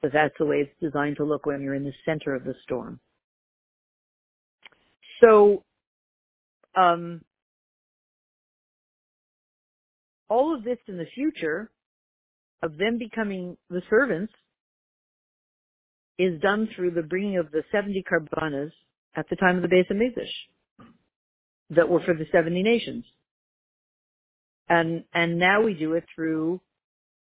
but 0.00 0.12
that's 0.12 0.34
the 0.38 0.46
way 0.46 0.58
it's 0.58 0.80
designed 0.80 1.16
to 1.16 1.24
look 1.24 1.46
when 1.46 1.60
you're 1.60 1.74
in 1.74 1.84
the 1.84 1.92
center 2.04 2.34
of 2.34 2.44
the 2.44 2.54
storm. 2.62 3.00
So, 5.20 5.64
um, 6.76 7.22
all 10.28 10.54
of 10.54 10.62
this 10.62 10.78
in 10.86 10.96
the 10.96 11.06
future 11.12 11.70
of 12.62 12.76
them 12.76 12.98
becoming 12.98 13.56
the 13.68 13.82
servants 13.90 14.32
is 16.18 16.40
done 16.40 16.68
through 16.74 16.92
the 16.92 17.02
bringing 17.02 17.38
of 17.38 17.50
the 17.50 17.62
70 17.70 18.04
karbanas 18.10 18.72
at 19.14 19.28
the 19.30 19.36
time 19.36 19.56
of 19.56 19.62
the 19.62 19.68
Beis 19.68 19.90
Hamikdash 19.90 20.86
that 21.70 21.88
were 21.88 22.00
for 22.00 22.14
the 22.14 22.26
70 22.32 22.62
nations. 22.62 23.04
And, 24.68 25.04
and 25.14 25.38
now 25.38 25.62
we 25.62 25.74
do 25.74 25.94
it 25.94 26.04
through 26.14 26.60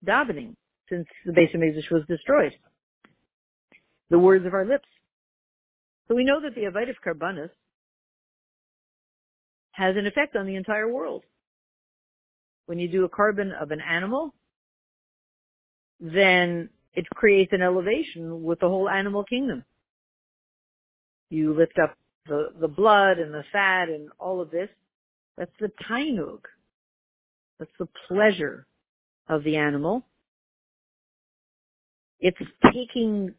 davening 0.06 0.56
since 0.90 1.08
the 1.26 1.32
Beis 1.32 1.56
Hamikdash 1.56 1.92
was 1.92 2.04
destroyed. 2.08 2.54
The 4.10 4.20
words 4.20 4.46
of 4.46 4.54
our 4.54 4.66
lips. 4.66 4.88
So 6.08 6.16
we 6.16 6.26
know 6.26 6.42
that 6.42 6.56
the 6.56 6.66
of 6.66 6.96
Karbanas 7.06 7.50
has 9.72 9.96
an 9.98 10.06
effect 10.06 10.36
on 10.36 10.46
the 10.46 10.56
entire 10.56 10.92
world 10.92 11.24
when 12.66 12.80
you 12.80 12.88
do 12.88 13.06
a 13.06 13.10
carbon 13.10 13.52
of 13.52 13.72
an 13.72 13.82
animal, 13.82 14.34
then 16.00 16.70
it 16.94 17.10
creates 17.10 17.52
an 17.54 17.62
elevation 17.62 18.44
with 18.44 18.60
the 18.60 18.68
whole 18.68 18.90
animal 18.90 19.24
kingdom. 19.24 19.64
You 21.30 21.54
lift 21.54 21.80
up 21.82 21.96
the, 22.28 22.50
the 22.60 22.68
blood 22.68 23.18
and 23.18 23.34
the 23.34 23.44
fat 23.52 23.90
and 23.90 24.10
all 24.20 24.42
of 24.42 24.52
this. 24.52 24.70
That's 25.38 25.52
the 25.60 25.72
tainug. 25.90 26.42
That's 27.60 27.72
the 27.80 27.88
pleasure 28.08 28.68
of 29.28 29.44
the 29.44 29.58
animal. 29.58 30.06
It's 32.20 32.38
taking 32.72 33.34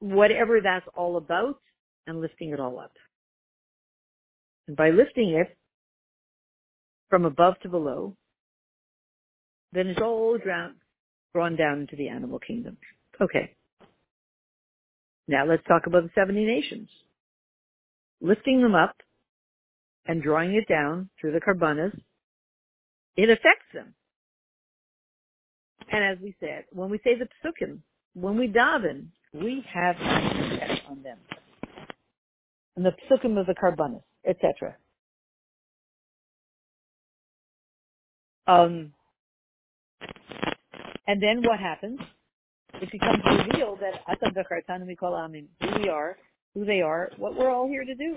whatever 0.00 0.60
that's 0.60 0.86
all 0.96 1.16
about 1.16 1.60
and 2.06 2.20
lifting 2.20 2.50
it 2.50 2.60
all 2.60 2.78
up. 2.78 2.92
And 4.66 4.76
by 4.76 4.90
lifting 4.90 5.30
it, 5.30 5.56
from 7.12 7.26
above 7.26 7.60
to 7.60 7.68
below, 7.68 8.16
then 9.72 9.86
it's 9.86 10.00
all 10.00 10.38
drawn, 10.38 10.76
drawn 11.34 11.56
down 11.56 11.80
into 11.80 11.96
the 11.96 12.08
animal 12.08 12.38
kingdom. 12.38 12.76
Okay. 13.20 13.54
Now 15.28 15.46
let's 15.46 15.62
talk 15.66 15.86
about 15.86 16.02
the 16.04 16.10
70 16.14 16.44
nations. 16.44 16.88
Lifting 18.20 18.62
them 18.62 18.74
up 18.74 18.96
and 20.06 20.22
drawing 20.22 20.54
it 20.54 20.68
down 20.68 21.10
through 21.20 21.32
the 21.32 21.40
karbanas, 21.40 21.98
it 23.16 23.30
affects 23.30 23.66
them. 23.74 23.94
And 25.90 26.04
as 26.04 26.18
we 26.22 26.34
said, 26.40 26.64
when 26.70 26.90
we 26.90 26.98
say 27.04 27.12
the 27.18 27.28
psukim, 27.44 27.78
when 28.14 28.38
we 28.38 28.48
daven, 28.48 29.06
we 29.32 29.64
have 29.72 29.96
an 29.98 30.52
effect 30.52 30.82
on 30.88 31.02
them. 31.02 31.18
And 32.76 32.84
the 32.84 32.92
psukim 33.10 33.38
of 33.38 33.46
the 33.46 33.54
karbanas, 33.54 34.02
etc. 34.26 34.76
Um, 38.46 38.92
and 41.06 41.22
then 41.22 41.42
what 41.42 41.58
happens? 41.58 41.98
It 42.74 42.90
becomes 42.90 43.22
revealed 43.24 43.80
that 43.80 44.00
Atam 44.08 44.34
Bechartan 44.34 44.86
Mikol 44.86 45.12
Amin, 45.12 45.48
who 45.60 45.82
we 45.82 45.88
are, 45.88 46.16
who 46.54 46.64
they 46.64 46.80
are, 46.80 47.10
what 47.16 47.36
we're 47.36 47.50
all 47.50 47.68
here 47.68 47.84
to 47.84 47.94
do. 47.94 48.16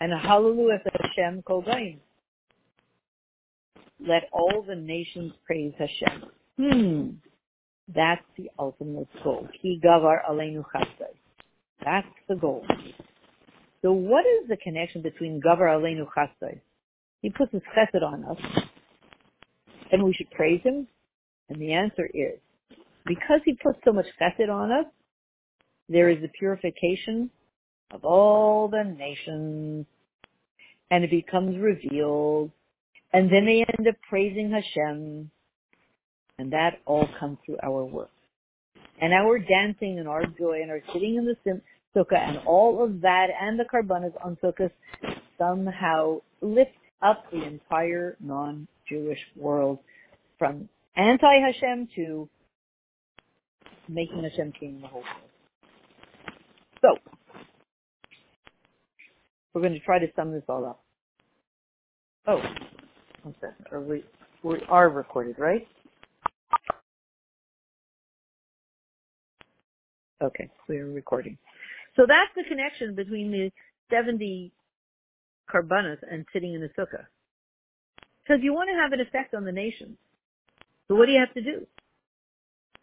And 0.00 0.12
Hallelujah 0.12 0.80
Hashem 1.00 1.42
Kol 1.42 1.64
Let 4.00 4.24
all 4.32 4.64
the 4.66 4.74
nations 4.74 5.32
praise 5.46 5.72
Hashem. 5.78 6.24
Hmm. 6.58 7.08
That's 7.94 8.24
the 8.36 8.50
ultimate 8.58 9.08
goal. 9.22 9.48
Ki 9.60 9.80
gavar 9.82 10.18
aleinu 10.28 10.64
chasdai. 10.74 11.14
That's 11.84 12.06
the 12.28 12.36
goal. 12.36 12.64
So 13.82 13.92
what 13.92 14.24
is 14.26 14.48
the 14.48 14.56
connection 14.56 15.02
between 15.02 15.40
gavar 15.40 15.68
aleinu 15.68 16.06
chasdai? 16.16 16.60
He 17.22 17.30
puts 17.30 17.52
his 17.52 17.62
chesed 17.76 18.02
on 18.02 18.24
us 18.24 18.38
and 19.92 20.02
we 20.02 20.12
should 20.14 20.30
praise 20.30 20.60
him? 20.62 20.88
And 21.52 21.60
the 21.60 21.74
answer 21.74 22.08
is, 22.14 22.38
because 23.04 23.40
he 23.44 23.52
puts 23.62 23.78
so 23.84 23.92
much 23.92 24.06
chesed 24.18 24.48
on 24.48 24.72
us, 24.72 24.86
there 25.86 26.08
is 26.08 26.22
the 26.22 26.28
purification 26.28 27.28
of 27.90 28.06
all 28.06 28.68
the 28.68 28.82
nations, 28.82 29.84
and 30.90 31.04
it 31.04 31.10
becomes 31.10 31.58
revealed, 31.58 32.50
and 33.12 33.30
then 33.30 33.44
they 33.44 33.66
end 33.78 33.86
up 33.86 33.96
praising 34.08 34.50
Hashem, 34.50 35.30
and 36.38 36.52
that 36.54 36.78
all 36.86 37.06
comes 37.20 37.36
through 37.44 37.58
our 37.62 37.84
work. 37.84 38.08
And 39.02 39.12
our 39.12 39.38
dancing 39.38 39.98
and 39.98 40.08
our 40.08 40.24
joy 40.24 40.60
and 40.62 40.70
our 40.70 40.80
sitting 40.94 41.16
in 41.16 41.26
the 41.26 41.36
sukkah 41.94 42.18
and 42.18 42.38
all 42.46 42.82
of 42.82 43.02
that 43.02 43.26
and 43.38 43.60
the 43.60 43.64
karbanas 43.64 44.14
on 44.24 44.38
sukkahs 44.42 44.70
somehow 45.36 46.22
lift 46.40 46.70
up 47.02 47.24
the 47.30 47.42
entire 47.44 48.16
non-Jewish 48.20 49.20
world 49.36 49.80
from 50.38 50.70
anti-Hashem 50.96 51.88
to 51.96 52.28
making 53.88 54.22
Hashem 54.22 54.52
king 54.58 54.76
in 54.76 54.80
the 54.82 54.88
whole 54.88 55.02
world. 55.02 55.30
So, 56.80 57.12
we're 59.52 59.60
going 59.62 59.74
to 59.74 59.80
try 59.80 59.98
to 59.98 60.06
sum 60.16 60.32
this 60.32 60.42
all 60.48 60.64
up. 60.64 60.82
Oh, 62.26 62.40
one 63.22 63.34
second. 63.40 63.66
Are 63.70 63.80
we, 63.80 64.04
we 64.42 64.58
are 64.68 64.88
recorded, 64.88 65.36
right? 65.38 65.66
Okay, 70.22 70.48
we 70.68 70.78
are 70.78 70.86
recording. 70.86 71.36
So 71.96 72.04
that's 72.06 72.30
the 72.36 72.44
connection 72.48 72.94
between 72.94 73.30
the 73.32 73.50
70 73.90 74.52
karbanas 75.52 75.98
and 76.10 76.24
sitting 76.32 76.54
in 76.54 76.60
the 76.60 76.68
sukkah. 76.68 77.06
Because 78.22 78.42
you 78.42 78.54
want 78.54 78.70
to 78.70 78.76
have 78.76 78.92
an 78.92 79.00
effect 79.00 79.34
on 79.34 79.44
the 79.44 79.52
nations. 79.52 79.96
So 80.88 80.94
what 80.96 81.06
do 81.06 81.12
you 81.12 81.20
have 81.20 81.34
to 81.34 81.42
do? 81.42 81.66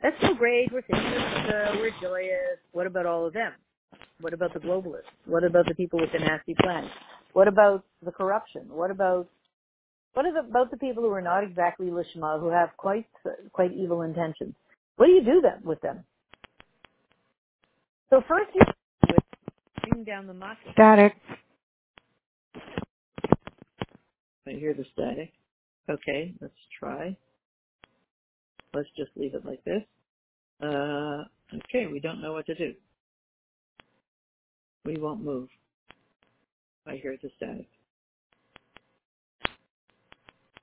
That's 0.02 0.16
so 0.22 0.34
great. 0.34 0.72
We're 0.72 0.82
sitting 0.82 1.04
in 1.06 1.12
the 1.12 1.20
sukkah. 1.20 1.76
We're 1.80 1.92
joyous. 2.02 2.60
What 2.72 2.88
about 2.88 3.06
all 3.06 3.26
of 3.28 3.34
them? 3.34 3.52
What 4.22 4.34
about 4.34 4.54
the 4.54 4.60
globalists? 4.60 5.12
What 5.26 5.44
about 5.44 5.68
the 5.68 5.76
people 5.76 6.00
with 6.00 6.12
the 6.12 6.20
nasty 6.20 6.56
plans? 6.62 6.90
What 7.34 7.48
about 7.48 7.84
the 8.04 8.12
corruption? 8.12 8.64
What 8.70 8.92
about 8.92 9.28
what 10.14 10.26
about 10.26 10.72
the 10.72 10.78
people 10.78 11.04
who 11.04 11.12
are 11.12 11.22
not 11.22 11.44
exactly 11.44 11.88
lishma, 11.88 12.40
who 12.40 12.50
have 12.50 12.70
quite 12.78 13.06
quite 13.54 13.72
evil 13.74 14.02
intentions? 14.02 14.56
What 14.98 15.06
do 15.08 15.12
you 15.12 15.24
do 15.24 15.42
then 15.42 15.62
with 15.64 15.80
them? 15.82 16.04
So 18.10 18.22
first 18.28 18.50
you 18.56 18.62
bring 19.90 20.04
down 20.04 20.28
the 20.28 20.34
muck. 20.34 20.58
Static. 20.74 21.14
I 24.48 24.52
hear 24.52 24.74
the 24.74 24.86
static. 24.94 25.32
Okay, 25.90 26.34
let's 26.42 26.54
try. 26.80 27.16
Let's 28.74 28.90
just 28.96 29.12
leave 29.16 29.34
it 29.34 29.46
like 29.46 29.64
this. 29.64 29.84
Uh, 30.62 31.24
okay, 31.54 31.88
we 31.88 32.00
don't 32.00 32.22
know 32.22 32.34
what 32.34 32.46
to 32.48 32.56
do. 32.56 32.74
We 34.86 34.98
won't 34.98 35.24
move. 35.24 35.50
I 36.88 36.96
hear 36.96 37.16
the 37.22 37.30
static. 37.38 37.68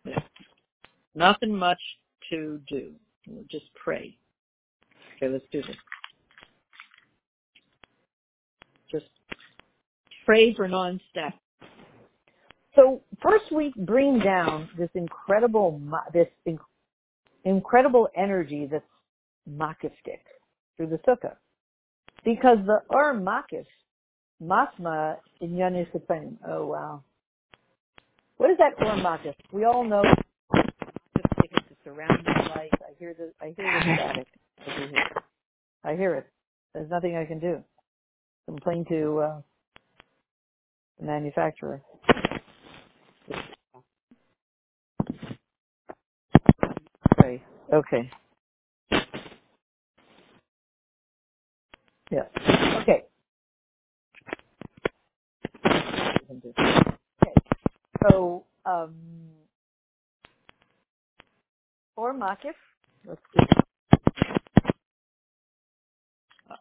Yeah. 0.04 0.18
Nothing 1.14 1.54
much 1.54 1.80
to 2.30 2.60
do. 2.68 2.92
We'll 3.26 3.44
just 3.50 3.66
pray. 3.74 4.16
Okay, 5.16 5.28
let's 5.28 5.44
do 5.50 5.62
this. 5.62 5.76
just 8.90 9.06
pray 10.24 10.54
for 10.54 10.68
non-static. 10.68 11.38
So 12.74 13.00
first 13.22 13.50
we 13.50 13.72
bring 13.78 14.18
down 14.18 14.68
this 14.76 14.90
incredible, 14.94 15.80
this 16.12 16.28
incredible 17.46 18.08
energy 18.16 18.68
that's 18.70 18.84
makiftik 19.48 20.20
through 20.76 20.88
the 20.88 20.98
sukkah. 21.06 21.36
Because 22.24 22.58
the 22.66 22.82
Ur 22.94 23.14
makif, 23.14 23.64
masma 24.42 25.16
in 25.40 25.52
Yanis 25.52 25.86
Oh 26.46 26.66
wow. 26.66 27.02
What 28.36 28.50
is 28.50 28.58
that 28.58 28.72
Ur 28.84 28.96
makif? 28.96 29.34
We 29.52 29.64
all 29.64 29.84
know 29.84 30.02
it's 30.54 31.68
the 31.68 31.76
surrounding 31.84 32.24
light. 32.26 32.70
I 32.80 32.92
hear 32.98 33.14
the 33.14 33.32
I 33.40 33.54
hear 33.56 33.72
the 33.72 33.94
static. 33.94 34.26
I 35.84 35.94
hear 35.94 36.14
it. 36.16 36.26
There's 36.74 36.90
nothing 36.90 37.16
I 37.16 37.24
can 37.24 37.38
do. 37.38 37.62
Complain 38.46 38.84
to 38.88 39.18
uh, 39.18 39.40
the 40.98 41.06
manufacturer. 41.06 41.80
Okay. 47.72 48.10
Yeah. 52.10 52.24
Okay. 52.82 53.04
Okay. 56.30 56.54
So, 58.10 58.44
um, 58.66 58.94
or 61.96 62.14
Makif, 62.14 62.54
let's 63.06 63.20
see. 63.36 63.44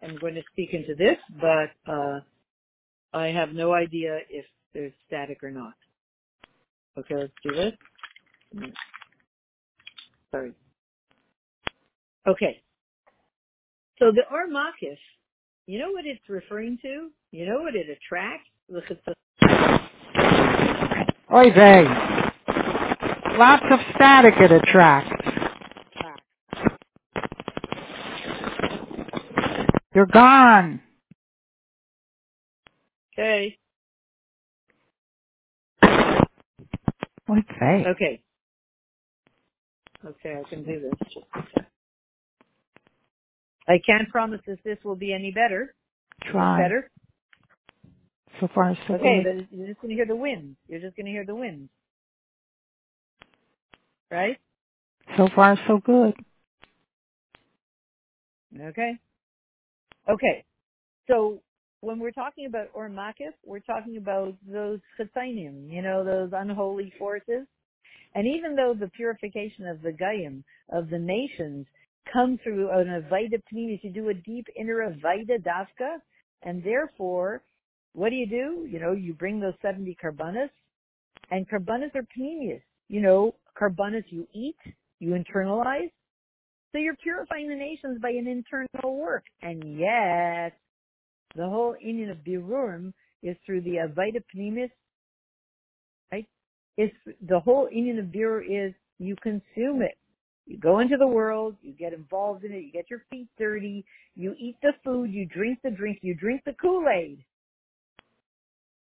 I'm 0.04 0.18
going 0.20 0.36
to 0.36 0.44
speak 0.54 0.72
into 0.74 0.96
this, 0.96 1.18
but 1.42 1.92
uh, 1.92 2.22
I 3.14 3.28
have 3.28 3.50
no 3.54 3.74
idea 3.74 4.20
if 4.30 4.46
there's 4.74 4.94
static 5.08 5.44
or 5.44 5.52
not. 5.52 5.74
Okay, 6.98 7.16
let's 7.16 7.34
do 7.44 7.52
this. 7.56 7.74
Sorry. 10.32 10.54
Okay. 12.28 12.62
So 14.00 14.12
the 14.12 14.24
Or 14.32 14.48
Makif, 14.48 14.98
you 15.68 15.80
know 15.80 15.92
what 15.92 16.06
it's 16.06 16.22
referring 16.30 16.78
to? 16.84 17.10
You 17.32 17.46
know 17.48 17.62
what 17.62 17.76
it 17.76 17.88
attracts? 17.90 18.50
Look 18.70 18.86
at 18.92 19.00
the 19.06 19.14
Oy 21.34 21.52
vey. 21.54 21.86
Lots 23.38 23.66
of 23.72 23.80
static 23.96 24.36
it 24.40 24.52
attracts. 24.52 25.12
You're 29.96 30.08
gone. 30.08 30.82
Okay. 33.14 33.58
Vey. 37.60 37.86
Okay. 37.92 38.22
Okay, 40.06 40.42
I 40.46 40.50
can 40.50 40.64
do 40.66 40.82
this. 40.82 41.16
I 43.68 43.80
can't 43.86 44.10
promise 44.10 44.42
that 44.48 44.60
this 44.64 44.78
will 44.84 44.96
be 44.96 45.14
any 45.14 45.32
better. 45.32 45.74
Try. 46.32 46.62
Better? 46.62 46.92
So 48.40 48.50
far, 48.54 48.78
so 48.88 48.96
Okay, 48.96 49.24
good. 49.24 49.48
you're 49.52 49.68
just 49.68 49.82
going 49.82 49.90
to 49.90 49.96
hear 49.96 50.06
the 50.06 50.16
wind. 50.16 50.56
You're 50.68 50.82
just 50.82 50.96
going 50.96 51.06
to 51.06 51.12
hear 51.12 51.26
the 51.26 51.36
wind. 51.36 51.70
Right? 54.12 54.38
So 55.18 55.30
far, 55.36 55.58
so 55.68 55.80
good. 55.84 56.14
Okay. 58.60 58.92
Okay. 60.10 60.44
So 61.08 61.40
when 61.82 62.00
we're 62.00 62.12
talking 62.12 62.46
about 62.46 62.68
Or 62.74 62.90
Makif, 62.90 63.34
we're 63.46 63.60
talking 63.60 63.98
about 63.98 64.36
those 64.52 64.80
Chetainim, 65.00 65.72
you 65.72 65.82
know, 65.82 66.04
those 66.04 66.32
unholy 66.34 66.94
forces. 66.98 67.48
And 68.16 68.26
even 68.28 68.56
though 68.56 68.74
the 68.78 68.90
purification 68.90 69.68
of 69.68 69.82
the 69.82 69.92
Gayim, 69.92 70.44
of 70.70 70.90
the 70.90 71.00
nations, 71.00 71.68
come 72.12 72.40
through 72.44 72.70
an 72.72 72.88
Avaida 72.88 73.42
Pnimis, 73.52 73.84
you 73.84 73.90
do 73.92 74.10
a 74.10 74.14
deep 74.14 74.48
inner 74.58 74.90
Avaida 74.90 75.42
Dafka, 75.42 75.98
and 76.44 76.64
therefore, 76.64 77.42
what 77.94 78.10
do 78.10 78.16
you 78.16 78.28
do? 78.28 78.68
You 78.70 78.80
know, 78.80 78.92
you 78.92 79.14
bring 79.14 79.40
those 79.40 79.54
70 79.62 79.98
karbanas, 80.04 80.50
and 81.32 81.48
karbanas 81.50 81.96
are 81.96 82.06
Pnimius. 82.18 82.62
You 82.88 83.02
know, 83.02 83.36
karbanas 83.60 84.04
you 84.10 84.28
eat, 84.34 84.58
you 85.00 85.12
internalize, 85.12 85.92
so 86.76 86.80
you're 86.80 86.96
purifying 86.96 87.48
the 87.48 87.56
nations 87.56 88.02
by 88.02 88.10
an 88.10 88.28
internal 88.28 88.98
work. 88.98 89.24
And 89.42 89.80
yet, 89.80 90.58
the 91.34 91.48
whole 91.48 91.74
Inyan 91.86 92.12
of 92.12 92.18
Birurim 92.18 92.92
is 93.24 93.38
through 93.46 93.62
the 93.62 93.78
Avaida 93.88 94.22
Pnimis, 94.36 94.70
right? 96.12 96.28
It's, 96.78 96.94
the 97.26 97.40
whole 97.40 97.70
Inyan 97.74 98.00
of 98.00 98.06
Birur 98.08 98.42
is 98.42 98.74
you 99.00 99.16
consume 99.24 99.82
it. 99.82 99.98
You 100.46 100.58
go 100.60 100.80
into 100.80 100.98
the 100.98 101.08
world, 101.08 101.56
you 101.62 101.74
get 101.74 101.94
involved 101.94 102.44
in 102.44 102.52
it, 102.52 102.60
you 102.60 102.72
get 102.72 102.90
your 102.90 103.04
feet 103.10 103.28
dirty, 103.38 103.84
you 104.16 104.36
eat 104.40 104.58
the 104.62 104.74
food, 104.84 105.12
you 105.12 105.26
drink 105.26 105.60
the 105.64 105.72
drink, 105.72 106.00
you 106.02 106.14
drink 106.14 106.44
the 106.46 106.54
Kool-Aid, 106.54 107.24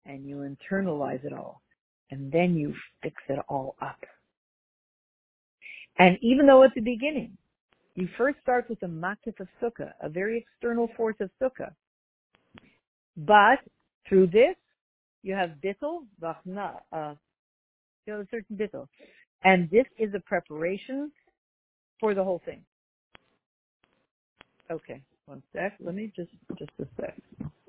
and 0.06 0.24
you 0.24 0.36
internalize 0.36 1.24
it 1.24 1.32
all. 1.32 1.62
And 2.10 2.32
then 2.32 2.56
you 2.56 2.74
fix 3.02 3.16
it 3.28 3.38
all 3.48 3.74
up. 3.82 3.98
And 5.98 6.16
even 6.22 6.46
though 6.46 6.62
at 6.62 6.74
the 6.74 6.80
beginning, 6.80 7.36
you 7.96 8.08
first 8.16 8.38
start 8.40 8.68
with 8.70 8.78
the 8.80 8.86
makif 8.86 9.40
of 9.40 9.48
sukkah, 9.60 9.92
a 10.00 10.08
very 10.08 10.38
external 10.38 10.88
force 10.96 11.16
of 11.20 11.30
sukkah. 11.42 11.72
But 13.16 13.58
through 14.08 14.28
this, 14.28 14.54
you 15.22 15.34
have 15.34 15.50
bittul, 15.62 16.06
vachna, 16.22 16.76
uh, 16.92 17.14
you 18.06 18.12
have 18.12 18.22
a 18.22 18.28
certain 18.30 18.56
bittul. 18.56 18.86
And 19.42 19.68
this 19.70 19.84
is 19.98 20.14
a 20.14 20.20
preparation 20.20 21.10
for 22.00 22.14
the 22.14 22.24
whole 22.24 22.42
thing. 22.44 22.62
Okay, 24.70 25.02
one 25.26 25.42
sec. 25.52 25.74
Let 25.80 25.94
me 25.94 26.12
just, 26.14 26.30
just 26.58 26.70
a 26.80 26.86
sec. 27.00 27.16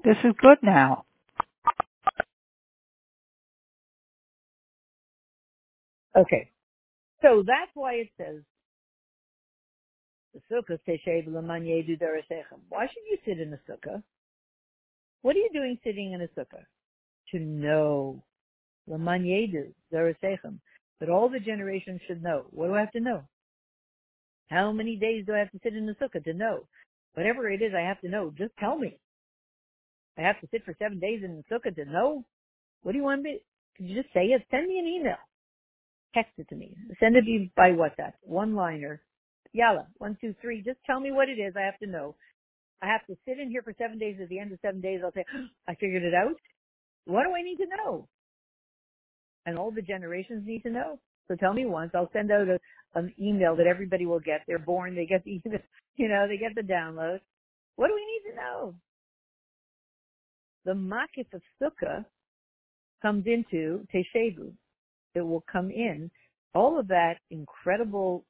This 0.04 0.18
is 0.24 0.34
good 0.42 0.58
now. 0.62 1.06
Okay. 6.15 6.50
So 7.22 7.44
that's 7.46 7.72
why 7.74 7.94
it 7.96 8.10
says, 8.18 8.42
the 10.34 10.42
sukkah 10.52 10.78
Why 12.70 12.86
should 12.88 13.04
you 13.10 13.18
sit 13.26 13.39
in 13.39 13.54
a 13.54 13.60
sukkah? 13.70 14.04
What 15.22 15.36
are 15.36 15.39
you 15.39 15.50
doing 15.54 15.78
sitting 15.84 16.13
in 16.13 16.22
a 16.22 16.28
sukkah? 16.39 16.63
To 17.32 17.39
know. 17.39 18.24
Lamanyedu, 18.89 19.74
Zarasechem. 19.94 20.60
That 21.00 21.10
all 21.10 21.30
the 21.30 21.39
generations 21.39 22.02
should 22.08 22.24
know. 22.24 22.46
What 22.52 22.68
do 22.68 22.76
I 22.76 22.82
have 22.82 22.92
to 22.92 23.00
know? 23.00 23.24
How 24.50 24.72
many 24.72 24.98
days 24.98 25.26
do 25.26 25.34
I 25.34 25.40
have 25.40 25.52
to 25.52 25.60
sit 25.64 25.76
in 25.76 25.86
the 25.86 25.96
sukkah 25.96 26.24
to 26.24 26.34
know? 26.34 26.68
Whatever 27.14 27.50
it 27.50 27.62
is 27.62 27.74
I 27.76 27.88
have 27.88 28.02
to 28.02 28.10
know, 28.10 28.34
just 28.38 28.54
tell 28.60 28.78
me. 28.78 28.98
I 30.18 30.22
have 30.22 30.40
to 30.42 30.48
sit 30.52 30.66
for 30.66 30.76
seven 30.80 31.00
days 31.00 31.22
in 31.24 31.38
the 31.38 31.56
sukkah 31.56 31.76
to 31.76 31.86
know? 31.86 32.26
What 32.84 32.94
do 32.94 32.98
you 32.98 33.04
want 33.04 33.24
me? 33.24 33.40
Could 33.78 33.88
you 33.88 34.02
just 34.02 34.14
say 34.14 34.26
it? 34.28 34.44
Send 34.52 34.68
me 34.68 34.80
an 34.80 34.88
email. 34.88 35.18
Text 36.14 36.34
it 36.38 36.50
to 36.50 36.56
me. 36.56 36.76
Send 37.00 37.16
it 37.16 37.22
to 37.22 37.28
me 37.28 37.52
by 37.56 37.72
WhatsApp. 37.72 38.14
One 38.22 38.56
liner. 38.56 39.02
Yalla. 39.54 39.88
One, 39.98 40.18
two, 40.22 40.36
three. 40.42 40.64
Just 40.64 40.80
tell 40.86 41.00
me 41.00 41.12
what 41.12 41.30
it 41.30 41.40
is 41.40 41.54
I 41.58 41.66
have 41.66 41.78
to 41.80 41.88
know. 41.88 42.16
I 42.82 42.88
have 42.88 43.06
to 43.08 43.18
sit 43.28 43.40
in 43.40 43.50
here 43.50 43.62
for 43.64 43.74
seven 43.78 44.00
days. 44.00 44.18
At 44.22 44.30
the 44.30 44.40
end 44.40 44.52
of 44.52 44.60
seven 44.62 44.82
days, 44.82 45.02
I'll 45.04 45.14
say, 45.14 45.26
I 45.68 45.76
figured 45.76 46.04
it 46.04 46.14
out. 46.14 46.36
What 47.06 47.24
do 47.24 47.34
I 47.34 47.42
need 47.44 47.58
to 47.58 47.68
know? 47.68 48.08
And 49.46 49.58
all 49.58 49.72
the 49.72 49.82
generations 49.82 50.44
need 50.46 50.64
to 50.64 50.70
know. 50.70 51.00
So 51.30 51.36
tell 51.36 51.54
me 51.54 51.65
once. 51.65 51.92
I'll 51.94 52.10
send 52.12 52.32
out 52.32 52.48
a, 52.48 52.60
an 52.96 53.13
email 53.22 53.56
that 53.56 53.68
everybody 53.68 54.06
will 54.06 54.20
get. 54.20 54.42
They're 54.48 54.60
born. 54.60 54.96
They 54.96 55.06
get 55.06 55.24
the, 55.24 55.39
you 55.96 56.08
know, 56.10 56.28
they 56.28 56.38
get 56.38 56.56
the 56.56 56.62
download. 56.62 57.20
What 57.76 57.88
do 57.88 57.96
we 57.96 58.06
need 58.06 58.32
to 58.32 58.36
know? 58.36 58.76
The 60.65 60.74
makif 60.74 61.28
of 61.34 61.42
sukkah 61.62 62.04
comes 63.02 63.26
into 63.28 63.86
teshevu. 63.94 64.52
It 65.15 65.22
will 65.22 65.44
come 65.52 65.70
in. 65.72 66.12
All 66.54 66.80
of 66.80 66.88
that 66.89 67.15
incredible 67.30 68.26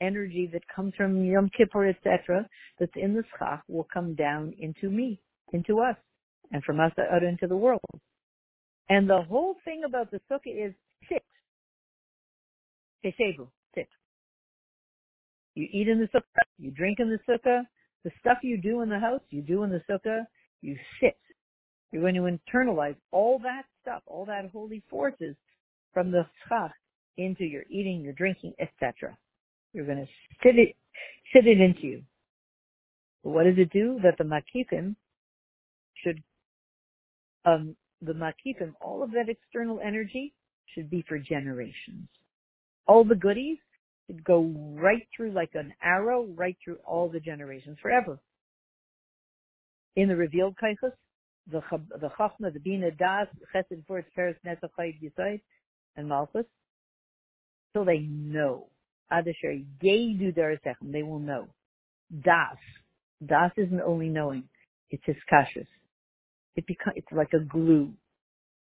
energy 0.00 0.48
that 0.52 0.62
comes 0.74 0.94
from 0.96 1.24
Yom 1.24 1.50
Kippur, 1.56 1.88
etc., 1.88 2.48
that's 2.78 2.92
in 2.96 3.14
the 3.14 3.24
schach 3.38 3.62
will 3.68 3.86
come 3.92 4.14
down 4.14 4.54
into 4.58 4.88
me, 4.88 5.20
into 5.52 5.80
us, 5.80 5.96
and 6.52 6.62
from 6.64 6.80
us 6.80 6.92
out 7.12 7.22
into 7.22 7.46
the 7.46 7.56
world. 7.56 7.80
And 8.88 9.08
the 9.08 9.22
whole 9.28 9.56
thing 9.64 9.82
about 9.86 10.10
the 10.10 10.20
sukkah 10.30 10.68
is 10.68 10.72
sit. 13.02 13.14
Teshevu, 13.18 13.48
sit. 13.74 13.88
You 15.54 15.68
eat 15.72 15.88
in 15.88 15.98
the 15.98 16.06
sukkah, 16.06 16.44
you 16.58 16.70
drink 16.70 16.98
in 17.00 17.10
the 17.10 17.18
sukkah, 17.30 17.62
the 18.04 18.10
stuff 18.20 18.38
you 18.42 18.56
do 18.56 18.82
in 18.82 18.88
the 18.88 18.98
house, 18.98 19.20
you 19.30 19.42
do 19.42 19.62
in 19.64 19.70
the 19.70 19.82
sukkah, 19.90 20.26
you 20.62 20.76
sit. 21.00 21.18
You're 21.92 22.02
going 22.02 22.14
to 22.14 22.54
internalize 22.54 22.96
all 23.10 23.38
that 23.40 23.64
stuff, 23.82 24.02
all 24.06 24.24
that 24.26 24.50
holy 24.52 24.82
forces 24.88 25.34
from 25.92 26.10
the 26.10 26.24
schach 26.48 26.72
into 27.16 27.44
your 27.44 27.64
eating, 27.68 28.00
your 28.00 28.12
drinking, 28.12 28.54
etc. 28.60 29.16
You're 29.72 29.86
going 29.86 29.98
to 29.98 30.06
sit 30.42 30.56
it, 30.56 30.76
sit 31.32 31.46
it 31.46 31.60
into 31.60 31.82
you. 31.82 32.02
But 33.24 33.30
what 33.30 33.44
does 33.44 33.58
it 33.58 33.72
do? 33.72 33.98
That 34.02 34.16
the 34.18 34.24
makifim 34.24 34.94
should 36.02 36.22
um, 37.44 37.76
the 38.02 38.12
makifim, 38.12 38.72
all 38.80 39.02
of 39.02 39.10
that 39.12 39.28
external 39.28 39.80
energy 39.84 40.32
should 40.74 40.90
be 40.90 41.04
for 41.08 41.18
generations. 41.18 42.08
All 42.90 43.04
the 43.04 43.14
goodies 43.14 43.58
should 44.08 44.24
go 44.24 44.52
right 44.74 45.06
through 45.14 45.30
like 45.30 45.54
an 45.54 45.72
arrow, 45.80 46.26
right 46.34 46.56
through 46.64 46.78
all 46.84 47.08
the 47.08 47.20
generations 47.20 47.78
forever. 47.80 48.18
In 49.94 50.08
the 50.08 50.16
revealed 50.16 50.56
kaichas, 50.60 50.94
the 51.52 51.62
the 52.00 52.10
chachma, 52.18 52.52
the 52.52 52.58
bina 52.58 52.90
das, 52.90 53.28
chesed 53.54 53.86
for 53.86 54.04
feres 54.16 54.34
netzachayit 54.44 54.96
yisaid, 55.00 55.40
and 55.96 56.08
malchus, 56.08 56.46
so 57.74 57.84
they 57.84 58.00
know. 58.00 58.66
Adasher 59.12 59.64
yedu 59.80 60.34
darsechem, 60.36 60.90
they 60.90 61.04
will 61.04 61.20
know. 61.20 61.46
Das, 62.24 62.58
das 63.24 63.52
isn't 63.56 63.82
only 63.82 64.08
knowing, 64.08 64.42
it's 64.90 65.06
his 65.06 65.22
kashas. 65.32 65.68
It 66.56 66.66
becomes, 66.66 66.96
it's 66.96 67.12
like 67.12 67.34
a 67.34 67.44
glue. 67.44 67.92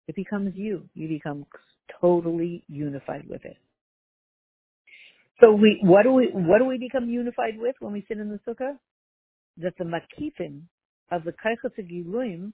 It 0.07 0.15
becomes 0.15 0.55
you. 0.55 0.89
You 0.95 1.07
become 1.07 1.45
totally 2.01 2.63
unified 2.67 3.29
with 3.29 3.45
it. 3.45 3.57
So 5.39 5.51
we, 5.51 5.79
what 5.83 6.03
do 6.03 6.13
we, 6.13 6.29
what 6.33 6.59
do 6.59 6.65
we 6.65 6.77
become 6.77 7.09
unified 7.09 7.57
with 7.57 7.75
when 7.79 7.93
we 7.93 8.03
sit 8.07 8.17
in 8.17 8.29
the 8.29 8.39
sukkah? 8.47 8.77
That 9.57 9.73
the 9.77 9.85
makifim 9.85 10.61
of 11.11 11.23
the 11.23 11.33
giluim 11.83 12.53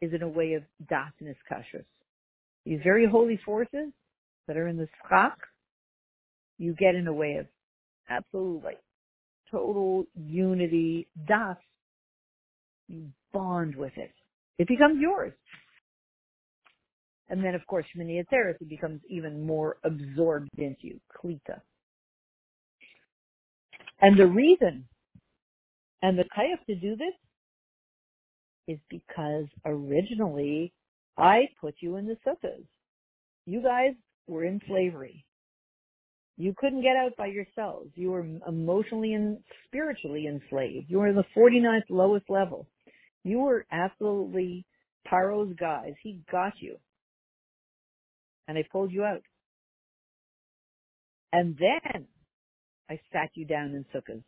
is 0.00 0.12
in 0.12 0.22
a 0.22 0.28
way 0.28 0.54
of 0.54 0.62
das 0.88 1.12
and 1.20 1.28
iskashus. 1.28 1.84
These 2.64 2.80
very 2.82 3.06
holy 3.06 3.38
forces 3.44 3.92
that 4.46 4.56
are 4.56 4.68
in 4.68 4.76
the 4.76 4.88
schach, 5.08 5.38
you 6.58 6.74
get 6.74 6.94
in 6.94 7.06
a 7.06 7.12
way 7.12 7.36
of 7.36 7.46
absolutely 8.08 8.74
total 9.50 10.06
unity, 10.14 11.08
das. 11.26 11.56
You 12.88 13.06
bond 13.32 13.74
with 13.76 13.96
it. 13.96 14.12
It 14.58 14.68
becomes 14.68 15.00
yours. 15.00 15.32
And 17.28 17.42
then, 17.42 17.54
of 17.54 17.66
course, 17.66 17.86
Shmini 17.96 18.22
Atzeres, 18.22 18.56
it 18.60 18.68
becomes 18.68 19.00
even 19.08 19.46
more 19.46 19.78
absorbed 19.84 20.50
into 20.58 20.82
you, 20.82 21.00
Klita. 21.16 21.60
And 24.04 24.20
the 24.20 24.26
reason 24.26 24.84
and 26.02 26.18
the 26.18 26.24
kayach 26.24 26.62
to 26.66 26.74
do 26.74 26.94
this 26.94 27.14
is 28.68 28.78
because 28.90 29.46
originally 29.64 30.74
I 31.16 31.48
put 31.58 31.76
you 31.80 31.96
in 31.96 32.04
the 32.04 32.18
sukkahs. 32.26 32.66
You 33.46 33.62
guys 33.62 33.94
were 34.26 34.44
in 34.44 34.60
slavery. 34.68 35.24
You 36.36 36.52
couldn't 36.54 36.82
get 36.82 36.96
out 36.96 37.16
by 37.16 37.28
yourselves. 37.28 37.92
You 37.94 38.10
were 38.10 38.26
emotionally 38.46 39.14
and 39.14 39.38
spiritually 39.64 40.26
enslaved. 40.26 40.90
You 40.90 40.98
were 40.98 41.08
in 41.08 41.16
the 41.16 41.24
49th 41.34 41.88
lowest 41.88 42.28
level. 42.28 42.66
You 43.22 43.38
were 43.38 43.64
absolutely 43.72 44.66
Paro's 45.10 45.54
guys. 45.58 45.94
He 46.02 46.20
got 46.30 46.52
you. 46.60 46.76
And 48.48 48.58
I 48.58 48.64
pulled 48.70 48.92
you 48.92 49.02
out. 49.02 49.22
And 51.32 51.56
then 51.58 52.06
I 52.90 53.00
sat 53.12 53.30
you 53.34 53.46
down 53.46 53.74
in 53.74 53.84
sukkahs 53.94 54.22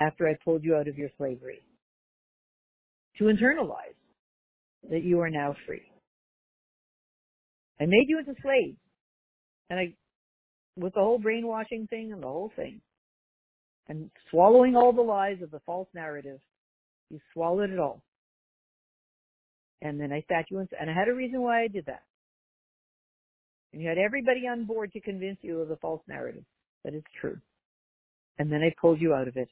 after 0.00 0.28
I 0.28 0.34
pulled 0.44 0.64
you 0.64 0.74
out 0.74 0.88
of 0.88 0.96
your 0.96 1.10
slavery 1.16 1.62
to 3.18 3.24
internalize 3.24 3.96
that 4.90 5.04
you 5.04 5.20
are 5.20 5.30
now 5.30 5.54
free. 5.66 5.82
I 7.80 7.86
made 7.86 8.06
you 8.08 8.18
into 8.18 8.34
slaves. 8.42 8.78
And 9.70 9.78
I, 9.78 9.94
with 10.76 10.94
the 10.94 11.00
whole 11.00 11.18
brainwashing 11.18 11.86
thing 11.88 12.12
and 12.12 12.22
the 12.22 12.28
whole 12.28 12.52
thing, 12.56 12.80
and 13.88 14.10
swallowing 14.30 14.76
all 14.76 14.92
the 14.92 15.02
lies 15.02 15.42
of 15.42 15.50
the 15.50 15.60
false 15.66 15.88
narrative, 15.94 16.38
you 17.10 17.18
swallowed 17.32 17.70
it 17.70 17.78
all. 17.78 18.02
And 19.80 20.00
then 20.00 20.12
I 20.12 20.24
sat 20.28 20.46
you 20.50 20.60
in, 20.60 20.68
and 20.78 20.90
I 20.90 20.94
had 20.94 21.08
a 21.08 21.14
reason 21.14 21.42
why 21.42 21.62
I 21.62 21.68
did 21.68 21.86
that. 21.86 22.02
And 23.72 23.82
you 23.82 23.88
had 23.88 23.98
everybody 23.98 24.46
on 24.50 24.64
board 24.64 24.92
to 24.92 25.00
convince 25.00 25.38
you 25.42 25.60
of 25.60 25.68
the 25.68 25.76
false 25.76 26.02
narrative 26.06 26.44
that 26.84 26.94
it's 26.94 27.06
true. 27.20 27.38
And 28.42 28.50
then 28.50 28.62
I 28.62 28.74
pulled 28.80 29.00
you 29.00 29.14
out 29.14 29.28
of 29.28 29.36
it. 29.36 29.48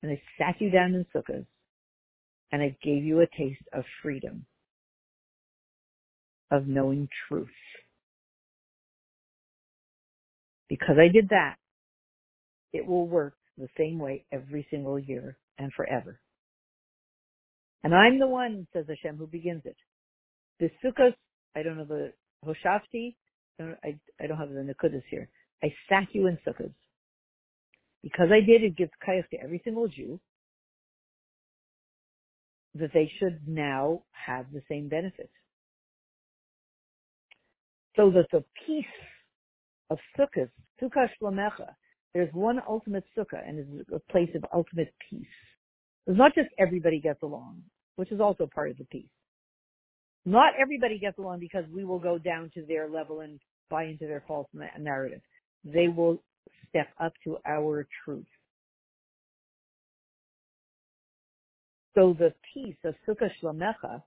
And 0.00 0.12
I 0.12 0.22
sat 0.38 0.60
you 0.60 0.70
down 0.70 0.94
in 0.94 1.04
sukkahs. 1.12 1.44
And 2.52 2.62
I 2.62 2.76
gave 2.80 3.02
you 3.02 3.20
a 3.20 3.26
taste 3.36 3.64
of 3.72 3.82
freedom, 4.00 4.46
of 6.52 6.68
knowing 6.68 7.08
truth. 7.26 7.48
Because 10.68 10.98
I 11.00 11.12
did 11.12 11.30
that, 11.30 11.56
it 12.72 12.86
will 12.86 13.08
work 13.08 13.34
the 13.58 13.66
same 13.76 13.98
way 13.98 14.24
every 14.30 14.64
single 14.70 15.00
year 15.00 15.36
and 15.58 15.72
forever. 15.72 16.20
And 17.82 17.92
I'm 17.92 18.20
the 18.20 18.28
one, 18.28 18.68
says 18.72 18.84
Hashem, 18.88 19.16
who 19.16 19.26
begins 19.26 19.62
it. 19.64 19.76
The 20.60 20.70
sukkahs, 20.84 21.14
I 21.56 21.64
don't 21.64 21.76
know 21.76 21.84
the 21.84 22.12
Hoshafti, 22.44 23.16
I, 23.58 23.98
don't 24.28 24.38
have 24.38 24.50
the 24.50 24.60
Nakudas 24.60 25.02
here. 25.10 25.28
I 25.60 25.74
sat 25.88 26.06
you 26.12 26.28
in 26.28 26.38
sukkahs. 26.46 26.72
Because 28.06 28.28
I 28.30 28.38
did, 28.38 28.62
it 28.62 28.76
gives 28.76 28.92
kayach 29.04 29.28
to 29.30 29.36
every 29.42 29.60
single 29.64 29.88
Jew 29.88 30.20
that 32.76 32.92
they 32.94 33.10
should 33.18 33.40
now 33.48 34.04
have 34.12 34.46
the 34.52 34.62
same 34.68 34.86
benefits. 34.88 35.32
So 37.96 38.12
that 38.12 38.26
the 38.30 38.44
peace 38.64 38.84
of 39.90 39.98
sukkahs, 40.16 40.50
sukkah 40.80 41.08
shlomecha, 41.20 41.70
there's 42.14 42.32
one 42.32 42.60
ultimate 42.68 43.02
sukkah 43.18 43.42
and 43.44 43.58
it's 43.58 43.90
a 43.92 44.12
place 44.12 44.30
of 44.36 44.44
ultimate 44.54 44.94
peace. 45.10 45.26
It's 46.06 46.16
not 46.16 46.32
just 46.32 46.46
everybody 46.60 47.00
gets 47.00 47.24
along, 47.24 47.60
which 47.96 48.12
is 48.12 48.20
also 48.20 48.48
part 48.54 48.70
of 48.70 48.76
the 48.76 48.84
peace. 48.84 49.10
Not 50.24 50.52
everybody 50.60 51.00
gets 51.00 51.18
along 51.18 51.40
because 51.40 51.64
we 51.74 51.84
will 51.84 51.98
go 51.98 52.18
down 52.18 52.52
to 52.54 52.62
their 52.66 52.88
level 52.88 53.22
and 53.22 53.40
buy 53.68 53.86
into 53.86 54.06
their 54.06 54.22
false 54.28 54.46
narrative. 54.78 55.22
They 55.64 55.88
will 55.88 56.22
step 56.68 56.88
up 57.00 57.12
to 57.24 57.38
our 57.46 57.86
truth. 58.04 58.26
So 61.94 62.14
the 62.18 62.34
peace 62.52 62.76
of 62.84 62.94
Sukkah 63.08 63.30
Shlomecha, 63.42 64.02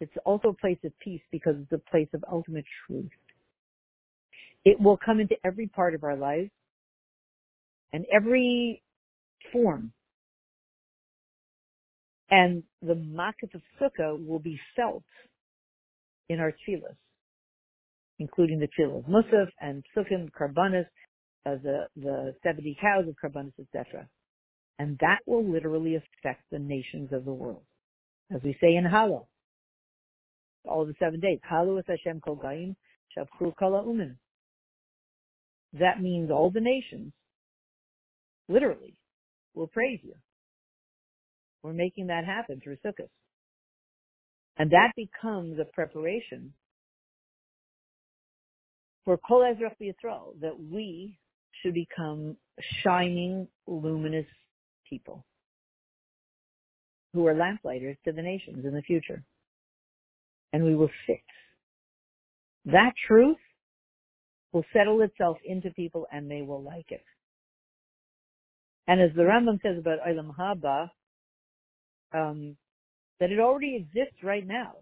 it's 0.00 0.12
also 0.24 0.48
a 0.48 0.54
place 0.54 0.78
of 0.84 0.92
peace 1.02 1.22
because 1.32 1.54
it's 1.58 1.72
a 1.72 1.90
place 1.90 2.08
of 2.12 2.22
ultimate 2.30 2.66
truth. 2.86 3.10
It 4.64 4.80
will 4.80 4.98
come 4.98 5.20
into 5.20 5.36
every 5.44 5.68
part 5.68 5.94
of 5.94 6.04
our 6.04 6.16
lives 6.16 6.50
and 7.92 8.04
every 8.12 8.82
form 9.52 9.92
and 12.30 12.62
the 12.82 12.94
makat 12.94 13.54
of 13.54 13.62
sukkah 13.80 14.26
will 14.26 14.38
be 14.38 14.58
felt 14.74 15.04
in 16.28 16.40
our 16.40 16.52
tefillas, 16.52 16.96
including 18.18 18.58
the 18.58 18.68
of 18.84 19.04
Musaf 19.04 19.48
and 19.60 19.84
Sukkim, 19.96 20.30
Karbanis, 20.32 20.86
uh, 21.46 21.56
the, 21.62 21.86
the 21.96 22.34
70 22.42 22.76
cows 22.80 23.04
of 23.08 23.14
Karbanis, 23.22 23.52
etc. 23.60 24.08
And 24.78 24.98
that 25.00 25.20
will 25.26 25.48
literally 25.48 25.94
affect 25.94 26.42
the 26.50 26.58
nations 26.58 27.10
of 27.12 27.24
the 27.24 27.32
world. 27.32 27.62
As 28.34 28.40
we 28.42 28.56
say 28.60 28.74
in 28.74 28.84
Hallel, 28.84 29.26
all 30.64 30.84
the 30.84 30.94
seven 30.98 31.20
days, 31.20 31.38
Halo 31.48 31.78
is 31.78 31.84
Hashem 31.86 32.20
Kol 32.20 32.36
Gaim, 32.36 32.74
Shabchu 33.16 33.54
Kala 33.56 33.84
Umin. 33.84 34.16
That 35.74 36.02
means 36.02 36.30
all 36.30 36.50
the 36.50 36.60
nations, 36.60 37.12
literally, 38.48 38.96
will 39.54 39.68
praise 39.68 40.00
you. 40.02 40.14
We're 41.62 41.72
making 41.72 42.08
that 42.08 42.24
happen 42.24 42.60
through 42.62 42.76
Sukkot. 42.84 43.08
And 44.58 44.70
that 44.70 44.92
becomes 44.96 45.58
a 45.58 45.64
preparation 45.64 46.52
for 49.04 49.16
Kol 49.18 49.42
Ezrach 49.42 49.76
Yisrael, 49.80 50.40
that 50.40 50.58
we 50.58 51.18
should 51.62 51.74
become 51.74 52.36
shining, 52.82 53.48
luminous 53.66 54.26
people 54.88 55.24
who 57.12 57.26
are 57.26 57.34
lamplighters 57.34 57.96
to 58.04 58.12
the 58.12 58.22
nations 58.22 58.64
in 58.64 58.74
the 58.74 58.82
future. 58.82 59.22
And 60.52 60.64
we 60.64 60.74
will 60.74 60.90
fix. 61.06 61.22
That 62.66 62.92
truth 63.06 63.38
will 64.52 64.64
settle 64.72 65.00
itself 65.02 65.38
into 65.44 65.70
people 65.70 66.06
and 66.12 66.30
they 66.30 66.42
will 66.42 66.62
like 66.62 66.90
it. 66.90 67.04
And 68.88 69.00
as 69.00 69.10
the 69.16 69.22
Rambam 69.22 69.60
says 69.62 69.78
about 69.78 69.98
Olam 70.06 70.34
Haba, 70.36 70.90
um, 72.14 72.56
that 73.20 73.30
it 73.30 73.40
already 73.40 73.76
exists 73.76 74.22
right 74.22 74.46
now. 74.46 74.72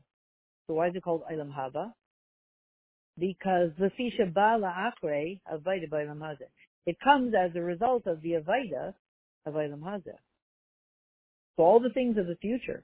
So 0.67 0.75
why 0.75 0.89
is 0.89 0.97
it 0.97 1.03
called 1.03 1.23
Ilam 1.33 1.53
Haba? 1.55 1.93
Because 3.19 3.71
the 3.79 3.91
Fisha 3.99 4.33
Bala 4.33 4.91
Akre 4.91 5.41
Avaida 5.53 5.89
Ilam 5.89 6.19
Hazeh. 6.19 6.51
It 6.87 6.97
comes 7.03 7.35
as 7.35 7.55
a 7.57 7.61
result 7.61 8.07
of 8.07 8.21
the 8.23 8.33
Avaida 8.33 8.95
Ilam 9.47 9.81
Hazeh. 9.81 10.19
So 11.57 11.63
all 11.63 11.81
the 11.81 11.91
things 11.91 12.19
of 12.19 12.27
the 12.27 12.37
future 12.37 12.83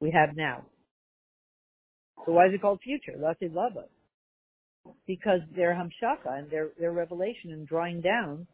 we 0.00 0.10
have 0.10 0.36
now. 0.36 0.64
So 2.26 2.32
why 2.32 2.46
is 2.46 2.54
it 2.54 2.60
called 2.60 2.80
future? 2.82 3.18
Latid 3.18 3.54
Lava. 3.54 3.84
Because 5.06 5.40
their 5.54 5.74
Hamshaka 5.74 6.38
and 6.38 6.50
their, 6.50 6.70
their 6.78 6.92
revelation 6.92 7.52
and 7.52 7.66
drawing 7.66 8.00
down 8.00 8.46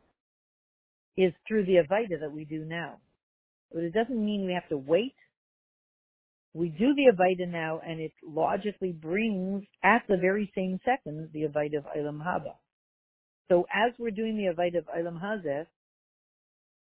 is 1.17 1.33
through 1.47 1.65
the 1.65 1.77
Avaida 1.77 2.21
that 2.21 2.33
we 2.33 2.45
do 2.45 2.65
now. 2.65 2.99
But 3.73 3.83
it 3.85 3.95
doesn't 3.95 4.25
mean 4.25 4.47
we 4.47 4.53
have 4.53 4.69
to 4.69 4.77
wait. 4.77 5.15
we 6.57 6.71
do 6.71 6.95
the 6.95 7.13
Avaida 7.13 7.51
now 7.51 7.81
and 7.87 8.01
it 8.01 8.13
logically 8.27 8.93
brings 8.93 9.65
at 9.85 10.03
the 10.09 10.17
very 10.17 10.51
same 10.55 10.81
second 10.85 11.29
the 11.33 11.43
Avaida 11.43 11.79
of 11.79 11.85
Ilam 11.97 12.21
Haba. 12.23 12.55
So 13.49 13.67
as 13.73 13.93
we're 13.99 14.11
doing 14.11 14.37
the 14.37 14.53
Avaida 14.53 14.79
of 14.79 14.87
Ilam 14.87 15.21
Hazeh, 15.21 15.67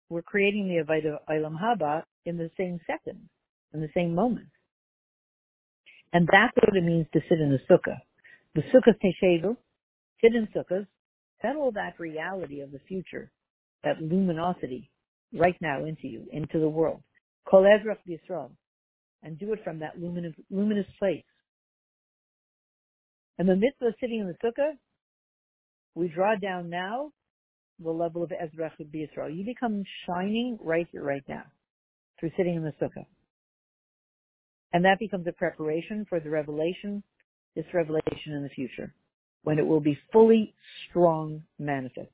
we're 0.10 0.22
creating 0.22 0.68
the 0.68 0.84
Avaida 0.84 1.16
of 1.16 1.20
Ilam 1.30 1.56
Haba 1.60 2.04
in 2.26 2.38
the 2.38 2.50
same 2.58 2.80
second, 2.88 3.30
in 3.74 3.82
the 3.82 3.90
same 3.96 4.16
moment. 4.16 4.48
And 6.14 6.28
that's 6.32 6.56
what 6.56 6.76
it 6.76 6.84
means 6.84 7.08
to 7.14 7.20
sit 7.30 7.40
in 7.40 7.52
the 7.52 7.60
sukkah. 7.70 7.98
The 8.56 8.62
sukkah 8.74 8.96
teshevu, 9.04 9.58
sit 10.22 10.34
in 10.34 10.48
sukkahs, 10.56 10.88
settle 11.42 11.72
that 11.74 12.00
reality 12.00 12.62
of 12.62 12.72
the 12.72 12.80
future, 12.88 13.32
that 13.84 14.02
luminosity 14.02 14.90
right 15.34 15.58
now 15.62 15.84
into 15.84 16.08
you, 16.08 16.26
into 16.32 16.60
the 16.60 16.70
world. 16.70 17.04
Kol 17.50 17.64
Ezrach 17.64 17.98
Yisrael, 18.08 18.52
and 19.24 19.38
do 19.38 19.54
it 19.54 19.60
from 19.64 19.80
that 19.80 20.00
luminous, 20.00 20.34
luminous 20.50 20.88
place. 20.98 21.24
And 23.38 23.50
the 23.50 23.56
mitzvah 23.56 23.88
of 23.88 23.96
sitting 24.00 24.20
in 24.20 24.28
the 24.28 24.48
sukkah, 24.48 24.72
we 25.96 26.10
draw 26.10 26.36
down 26.36 26.70
now 26.70 27.12
the 27.84 27.90
level 27.92 28.24
of 28.24 28.32
Ezra 28.32 28.72
Yisrael. 28.80 29.36
You 29.36 29.46
become 29.46 29.84
shining 30.06 30.58
right 30.62 30.88
here, 30.92 31.04
right 31.04 31.24
now, 31.28 31.44
through 32.20 32.32
sitting 32.38 32.56
in 32.56 32.64
the 32.64 32.74
sukkah. 32.82 33.06
And 34.74 34.84
that 34.86 35.00
becomes 35.00 35.26
a 35.28 35.32
preparation 35.32 36.06
for 36.08 36.20
the 36.20 36.30
revelation, 36.30 37.02
this 37.56 37.66
revelation 37.74 38.34
in 38.34 38.44
the 38.44 38.50
future, 38.50 38.94
when 39.44 39.58
it 39.58 39.66
will 39.66 39.80
be 39.80 39.98
fully 40.12 40.54
strong 40.90 41.44
manifest. 41.58 42.10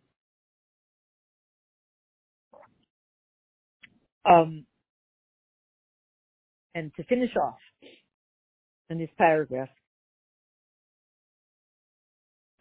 Um, 4.23 4.65
and 6.75 6.91
to 6.95 7.03
finish 7.05 7.31
off 7.35 7.57
in 8.91 8.99
this 8.99 9.09
paragraph, 9.17 9.69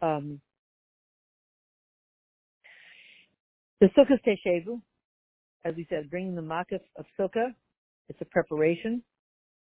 um, 0.01 0.41
the 3.81 3.87
Sukkah 3.97 4.19
Teshevu, 4.25 4.79
as 5.65 5.75
we 5.75 5.87
said, 5.89 6.09
bringing 6.09 6.35
the 6.35 6.41
Makif 6.41 6.81
of 6.97 7.05
Sukkah, 7.19 7.49
it's 8.09 8.21
a 8.21 8.25
preparation 8.25 9.01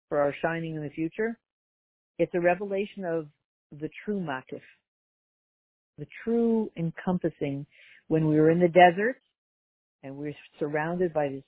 for 0.08 0.20
our 0.20 0.34
shining 0.42 0.76
in 0.76 0.84
the 0.84 0.90
future. 0.92 1.38
It's 2.20 2.34
a 2.36 2.40
revelation 2.40 3.06
of 3.06 3.28
the 3.72 3.90
true 4.06 4.20
Makif, 4.20 4.62
the 5.98 6.06
true 6.24 6.70
encompassing 6.78 7.66
when 8.08 8.28
we 8.28 8.40
were 8.40 8.52
in 8.52 8.60
the 8.60 8.68
desert 8.68 9.16
and 10.04 10.16
we 10.16 10.26
we're 10.26 10.36
surrounded 10.60 11.12
by 11.12 11.30
this 11.30 11.44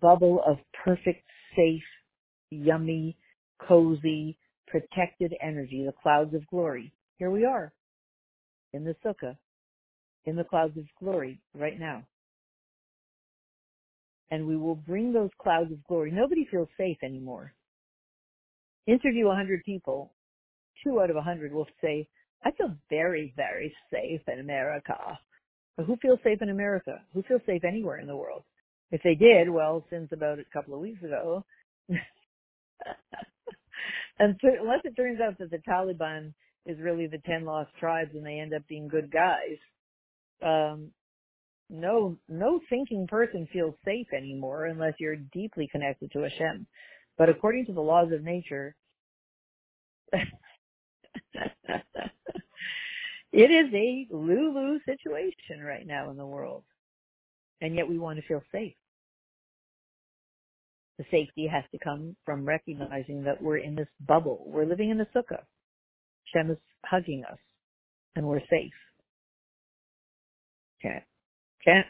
bubble 0.00 0.42
of 0.46 0.58
perfect, 0.84 1.24
safe, 1.56 1.82
yummy, 2.50 3.16
cozy, 3.66 4.36
protected 4.66 5.32
energy, 5.42 5.84
the 5.86 5.94
clouds 6.02 6.34
of 6.34 6.46
glory. 6.48 6.92
Here 7.18 7.30
we 7.30 7.46
are 7.46 7.72
in 8.74 8.84
the 8.84 8.94
sukkah, 9.04 9.36
in 10.28 10.36
the 10.36 10.44
clouds 10.44 10.76
of 10.76 10.84
glory 11.02 11.40
right 11.54 11.78
now. 11.78 12.04
And 14.30 14.46
we 14.46 14.56
will 14.56 14.74
bring 14.74 15.12
those 15.12 15.30
clouds 15.40 15.72
of 15.72 15.82
glory. 15.84 16.10
Nobody 16.10 16.46
feels 16.50 16.68
safe 16.76 16.98
anymore. 17.02 17.54
Interview 18.86 19.26
100 19.26 19.64
people, 19.64 20.12
two 20.84 21.00
out 21.00 21.10
of 21.10 21.16
100 21.16 21.52
will 21.52 21.66
say, 21.82 22.06
I 22.44 22.50
feel 22.52 22.74
very, 22.90 23.32
very 23.36 23.74
safe 23.90 24.20
in 24.30 24.38
America. 24.40 25.18
But 25.76 25.86
who 25.86 25.96
feels 25.96 26.18
safe 26.22 26.42
in 26.42 26.50
America? 26.50 27.00
Who 27.14 27.22
feels 27.22 27.42
safe 27.46 27.64
anywhere 27.64 27.98
in 27.98 28.06
the 28.06 28.16
world? 28.16 28.42
If 28.90 29.02
they 29.02 29.14
did, 29.14 29.48
well, 29.50 29.84
since 29.90 30.10
about 30.12 30.38
a 30.38 30.44
couple 30.52 30.74
of 30.74 30.80
weeks 30.80 31.02
ago, 31.02 31.44
and 31.88 31.98
unless 34.42 34.80
it 34.84 34.96
turns 34.96 35.20
out 35.20 35.38
that 35.38 35.50
the 35.50 35.58
Taliban 35.58 36.32
is 36.66 36.78
really 36.80 37.06
the 37.06 37.18
ten 37.18 37.44
lost 37.44 37.70
tribes 37.78 38.10
and 38.14 38.24
they 38.24 38.40
end 38.40 38.54
up 38.54 38.66
being 38.68 38.88
good 38.88 39.10
guys, 39.10 39.58
um, 40.42 40.90
no 41.70 42.16
no 42.28 42.60
thinking 42.70 43.06
person 43.06 43.48
feels 43.52 43.74
safe 43.84 44.06
anymore 44.16 44.66
unless 44.66 44.94
you're 44.98 45.16
deeply 45.16 45.68
connected 45.70 46.10
to 46.12 46.20
Hashem. 46.20 46.66
But 47.16 47.28
according 47.28 47.66
to 47.66 47.72
the 47.72 47.80
laws 47.80 48.12
of 48.12 48.22
nature, 48.22 48.74
it 53.32 53.50
is 53.50 53.74
a 53.74 54.06
lulu 54.10 54.78
situation 54.86 55.62
right 55.64 55.86
now 55.86 56.10
in 56.10 56.16
the 56.16 56.26
world. 56.26 56.64
And 57.60 57.74
yet 57.74 57.88
we 57.88 57.98
want 57.98 58.20
to 58.20 58.26
feel 58.26 58.42
safe. 58.52 58.74
The 60.98 61.04
safety 61.10 61.46
has 61.46 61.64
to 61.72 61.78
come 61.78 62.16
from 62.24 62.44
recognizing 62.44 63.24
that 63.24 63.42
we're 63.42 63.58
in 63.58 63.74
this 63.74 63.88
bubble. 64.06 64.44
We're 64.46 64.64
living 64.64 64.90
in 64.90 65.00
a 65.00 65.06
sukkah. 65.06 65.42
Shem 66.32 66.50
is 66.50 66.58
hugging 66.84 67.24
us 67.30 67.38
and 68.16 68.26
we're 68.26 68.40
safe. 68.50 68.72
Can't, 70.82 71.04
can't, 71.64 71.86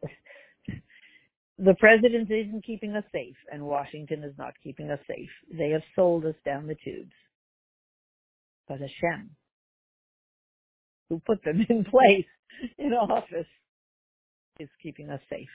the 1.58 1.74
president 1.74 2.30
isn't 2.30 2.64
keeping 2.64 2.94
us 2.94 3.04
safe 3.12 3.36
and 3.52 3.62
Washington 3.62 4.22
is 4.22 4.32
not 4.38 4.54
keeping 4.62 4.90
us 4.90 5.00
safe. 5.08 5.30
They 5.52 5.70
have 5.70 5.82
sold 5.96 6.24
us 6.24 6.36
down 6.44 6.66
the 6.66 6.76
tubes. 6.84 7.12
But 8.68 8.80
Hashem, 8.80 9.30
who 11.08 11.20
put 11.26 11.42
them 11.42 11.66
in 11.68 11.84
place 11.84 12.26
in 12.78 12.92
office, 12.92 13.46
is 14.60 14.68
keeping 14.82 15.10
us 15.10 15.20
safe. 15.30 15.48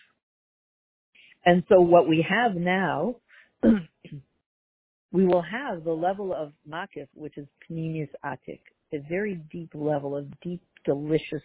And 1.45 1.63
so 1.69 1.81
what 1.81 2.07
we 2.07 2.25
have 2.27 2.55
now 2.55 3.15
we 5.11 5.25
will 5.25 5.41
have 5.41 5.83
the 5.83 5.91
level 5.91 6.33
of 6.33 6.51
makif, 6.69 7.07
which 7.13 7.37
is 7.37 7.47
pnimius 7.69 8.09
atik, 8.25 8.61
a 8.93 8.97
very 9.09 9.35
deep 9.51 9.69
level 9.73 10.17
of 10.17 10.27
deep, 10.41 10.61
delicious 10.85 11.43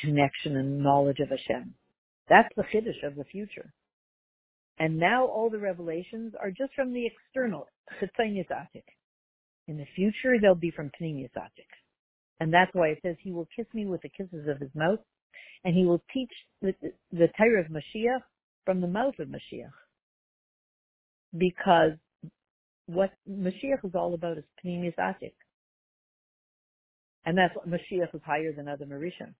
connection 0.00 0.56
and 0.56 0.82
knowledge 0.82 1.18
of 1.20 1.28
Hashem. 1.28 1.74
That's 2.28 2.48
the 2.56 2.64
chiddush 2.64 3.06
of 3.06 3.16
the 3.16 3.24
future. 3.24 3.72
And 4.78 4.98
now 4.98 5.26
all 5.26 5.50
the 5.50 5.58
revelations 5.58 6.34
are 6.40 6.50
just 6.50 6.74
from 6.74 6.92
the 6.92 7.06
external, 7.06 7.68
chitzonius 8.00 8.50
atik. 8.50 8.84
In 9.68 9.76
the 9.76 9.86
future, 9.94 10.38
they'll 10.40 10.54
be 10.54 10.70
from 10.70 10.90
pnimius. 11.00 11.30
And 12.40 12.52
that's 12.52 12.74
why 12.74 12.88
it 12.88 12.98
says 13.02 13.16
he 13.20 13.32
will 13.32 13.48
kiss 13.54 13.66
me 13.74 13.86
with 13.86 14.02
the 14.02 14.08
kisses 14.08 14.48
of 14.48 14.58
his 14.58 14.70
mouth, 14.74 14.98
and 15.64 15.74
he 15.74 15.84
will 15.84 16.02
teach 16.12 16.32
the, 16.60 16.74
the 17.12 17.28
Torah 17.38 17.60
of 17.60 17.66
Mashiach 17.66 18.22
from 18.64 18.80
the 18.80 18.88
mouth 18.88 19.14
of 19.18 19.28
Mashiach 19.28 19.70
because 21.36 21.92
what 22.86 23.12
Mashiach 23.28 23.84
is 23.84 23.94
all 23.94 24.14
about 24.14 24.38
is 24.38 24.44
Pnimius 24.64 24.94
And 27.24 27.38
that's 27.38 27.54
what 27.54 27.68
Mashiach 27.68 28.14
is 28.14 28.20
higher 28.24 28.52
than 28.52 28.68
other 28.68 28.86
Arishon. 28.86 29.34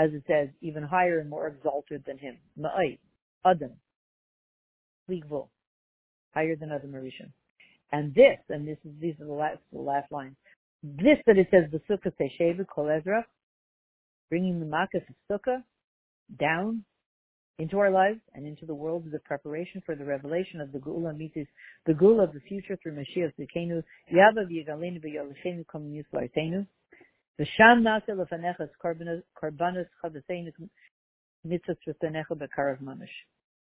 As 0.00 0.10
it 0.14 0.22
says, 0.26 0.48
even 0.62 0.82
higher 0.82 1.18
and 1.18 1.28
more 1.28 1.46
exalted 1.46 2.02
than 2.06 2.16
him. 2.16 2.38
Ma'ay, 2.58 2.98
Adam, 3.44 3.72
Ligvul, 5.10 5.48
higher 6.32 6.56
than 6.56 6.72
Adam 6.72 6.92
Arishon. 6.92 7.30
And 7.92 8.14
this, 8.14 8.38
and 8.48 8.66
this 8.66 8.78
is, 8.86 8.92
these 8.98 9.14
are 9.20 9.26
the 9.26 9.32
last, 9.32 9.58
the 9.74 9.78
last 9.78 10.10
lines. 10.10 10.36
This 10.82 11.18
that 11.26 11.36
it 11.36 11.48
says, 11.50 11.64
the 11.70 11.82
Sukkah 11.90 12.12
Tesheva 12.18 12.66
Kol 12.66 12.88
Ezra, 12.88 13.26
bringing 14.30 14.58
the 14.58 14.64
Makas 14.64 15.04
of 15.06 15.14
Sukkah 15.30 15.62
down 16.38 16.82
into 17.58 17.78
our 17.78 17.90
lives 17.90 18.20
and 18.32 18.46
into 18.46 18.64
the 18.64 18.74
world 18.74 19.04
is 19.06 19.12
a 19.12 19.18
preparation 19.18 19.82
for 19.84 19.94
the 19.94 20.04
revelation 20.04 20.62
of 20.62 20.72
the 20.72 20.78
Gula 20.78 21.12
Mitzis, 21.12 21.46
the 21.84 21.92
Gula 21.92 22.24
of 22.24 22.32
the 22.32 22.40
future 22.48 22.78
through 22.82 22.94
Mashiach 22.94 23.32
Zikenu, 23.38 23.82
Yava 24.10 24.46
v'Yigalenu 24.50 25.04
v'Yolishenu 25.04 25.66
Kom 25.66 25.92
Yislartenu, 25.92 26.66
V'sham 27.40 27.80
nasa 27.80 28.10
lefanecha 28.10 28.68
karbanas 28.82 29.86
chavaseinu 30.04 30.52
mitzvah 31.44 31.76
tzvanecha 31.86 32.32
b'karav 32.32 32.82
mamish. 32.82 33.08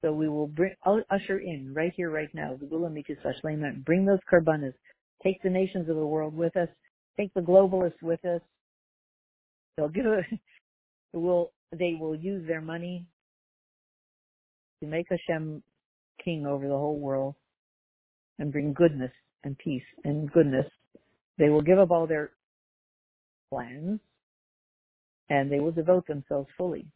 So 0.03 0.13
we 0.15 0.31
will 0.31 0.47
bring, 0.47 0.75
usher 1.11 1.39
in 1.39 1.75
right 1.75 1.93
here, 1.95 2.11
right 2.11 2.33
now, 2.33 2.57
the 2.59 2.65
Gula 2.65 2.89
Mitzis 2.89 3.19
Vashlema, 3.23 3.85
bring 3.85 4.07
those 4.07 4.19
karbanas, 4.33 4.73
take 5.23 5.43
the 5.43 5.51
nations 5.51 5.91
of 5.91 5.97
the 5.97 6.07
world 6.07 6.35
with 6.35 6.57
us, 6.57 6.69
take 7.19 7.35
the 7.35 7.43
globalists 7.43 8.01
with 8.03 8.25
us. 8.25 8.41
They'll 9.77 9.91
give 9.91 10.07
a, 10.07 10.23
will, 11.13 11.53
they 11.71 11.99
will 12.01 12.15
use 12.15 12.47
their 12.49 12.63
money 12.63 13.05
to 14.83 14.89
make 14.89 15.07
Hashem 15.11 15.63
king 16.25 16.47
over 16.47 16.67
the 16.67 16.77
whole 16.77 16.99
world 16.99 17.35
and 18.39 18.51
bring 18.51 18.73
goodness 18.73 19.13
and 19.45 19.59
peace 19.59 19.83
and 20.05 20.33
goodness. 20.33 20.67
They 21.37 21.51
will 21.51 21.61
give 21.61 21.79
up 21.79 21.91
all 21.91 22.07
their 22.07 22.31
plans 23.51 24.01
and 25.29 25.51
they 25.51 25.61
will 25.61 25.73
devote 25.73 26.07
themselves 26.07 26.49
fully 26.57 26.87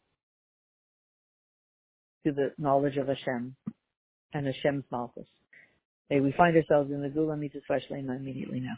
to 2.25 2.31
the 2.31 2.53
knowledge 2.57 2.97
of 2.97 3.07
Hashem 3.07 3.55
and 4.33 4.47
Hashem's 4.47 4.85
Malchus. 4.91 5.27
May 6.09 6.19
we 6.19 6.33
find 6.37 6.55
ourselves 6.55 6.91
in 6.91 7.01
the 7.01 7.09
Gula 7.09 7.37
Mitzvah 7.37 7.79
immediately 7.91 8.59
now. 8.59 8.75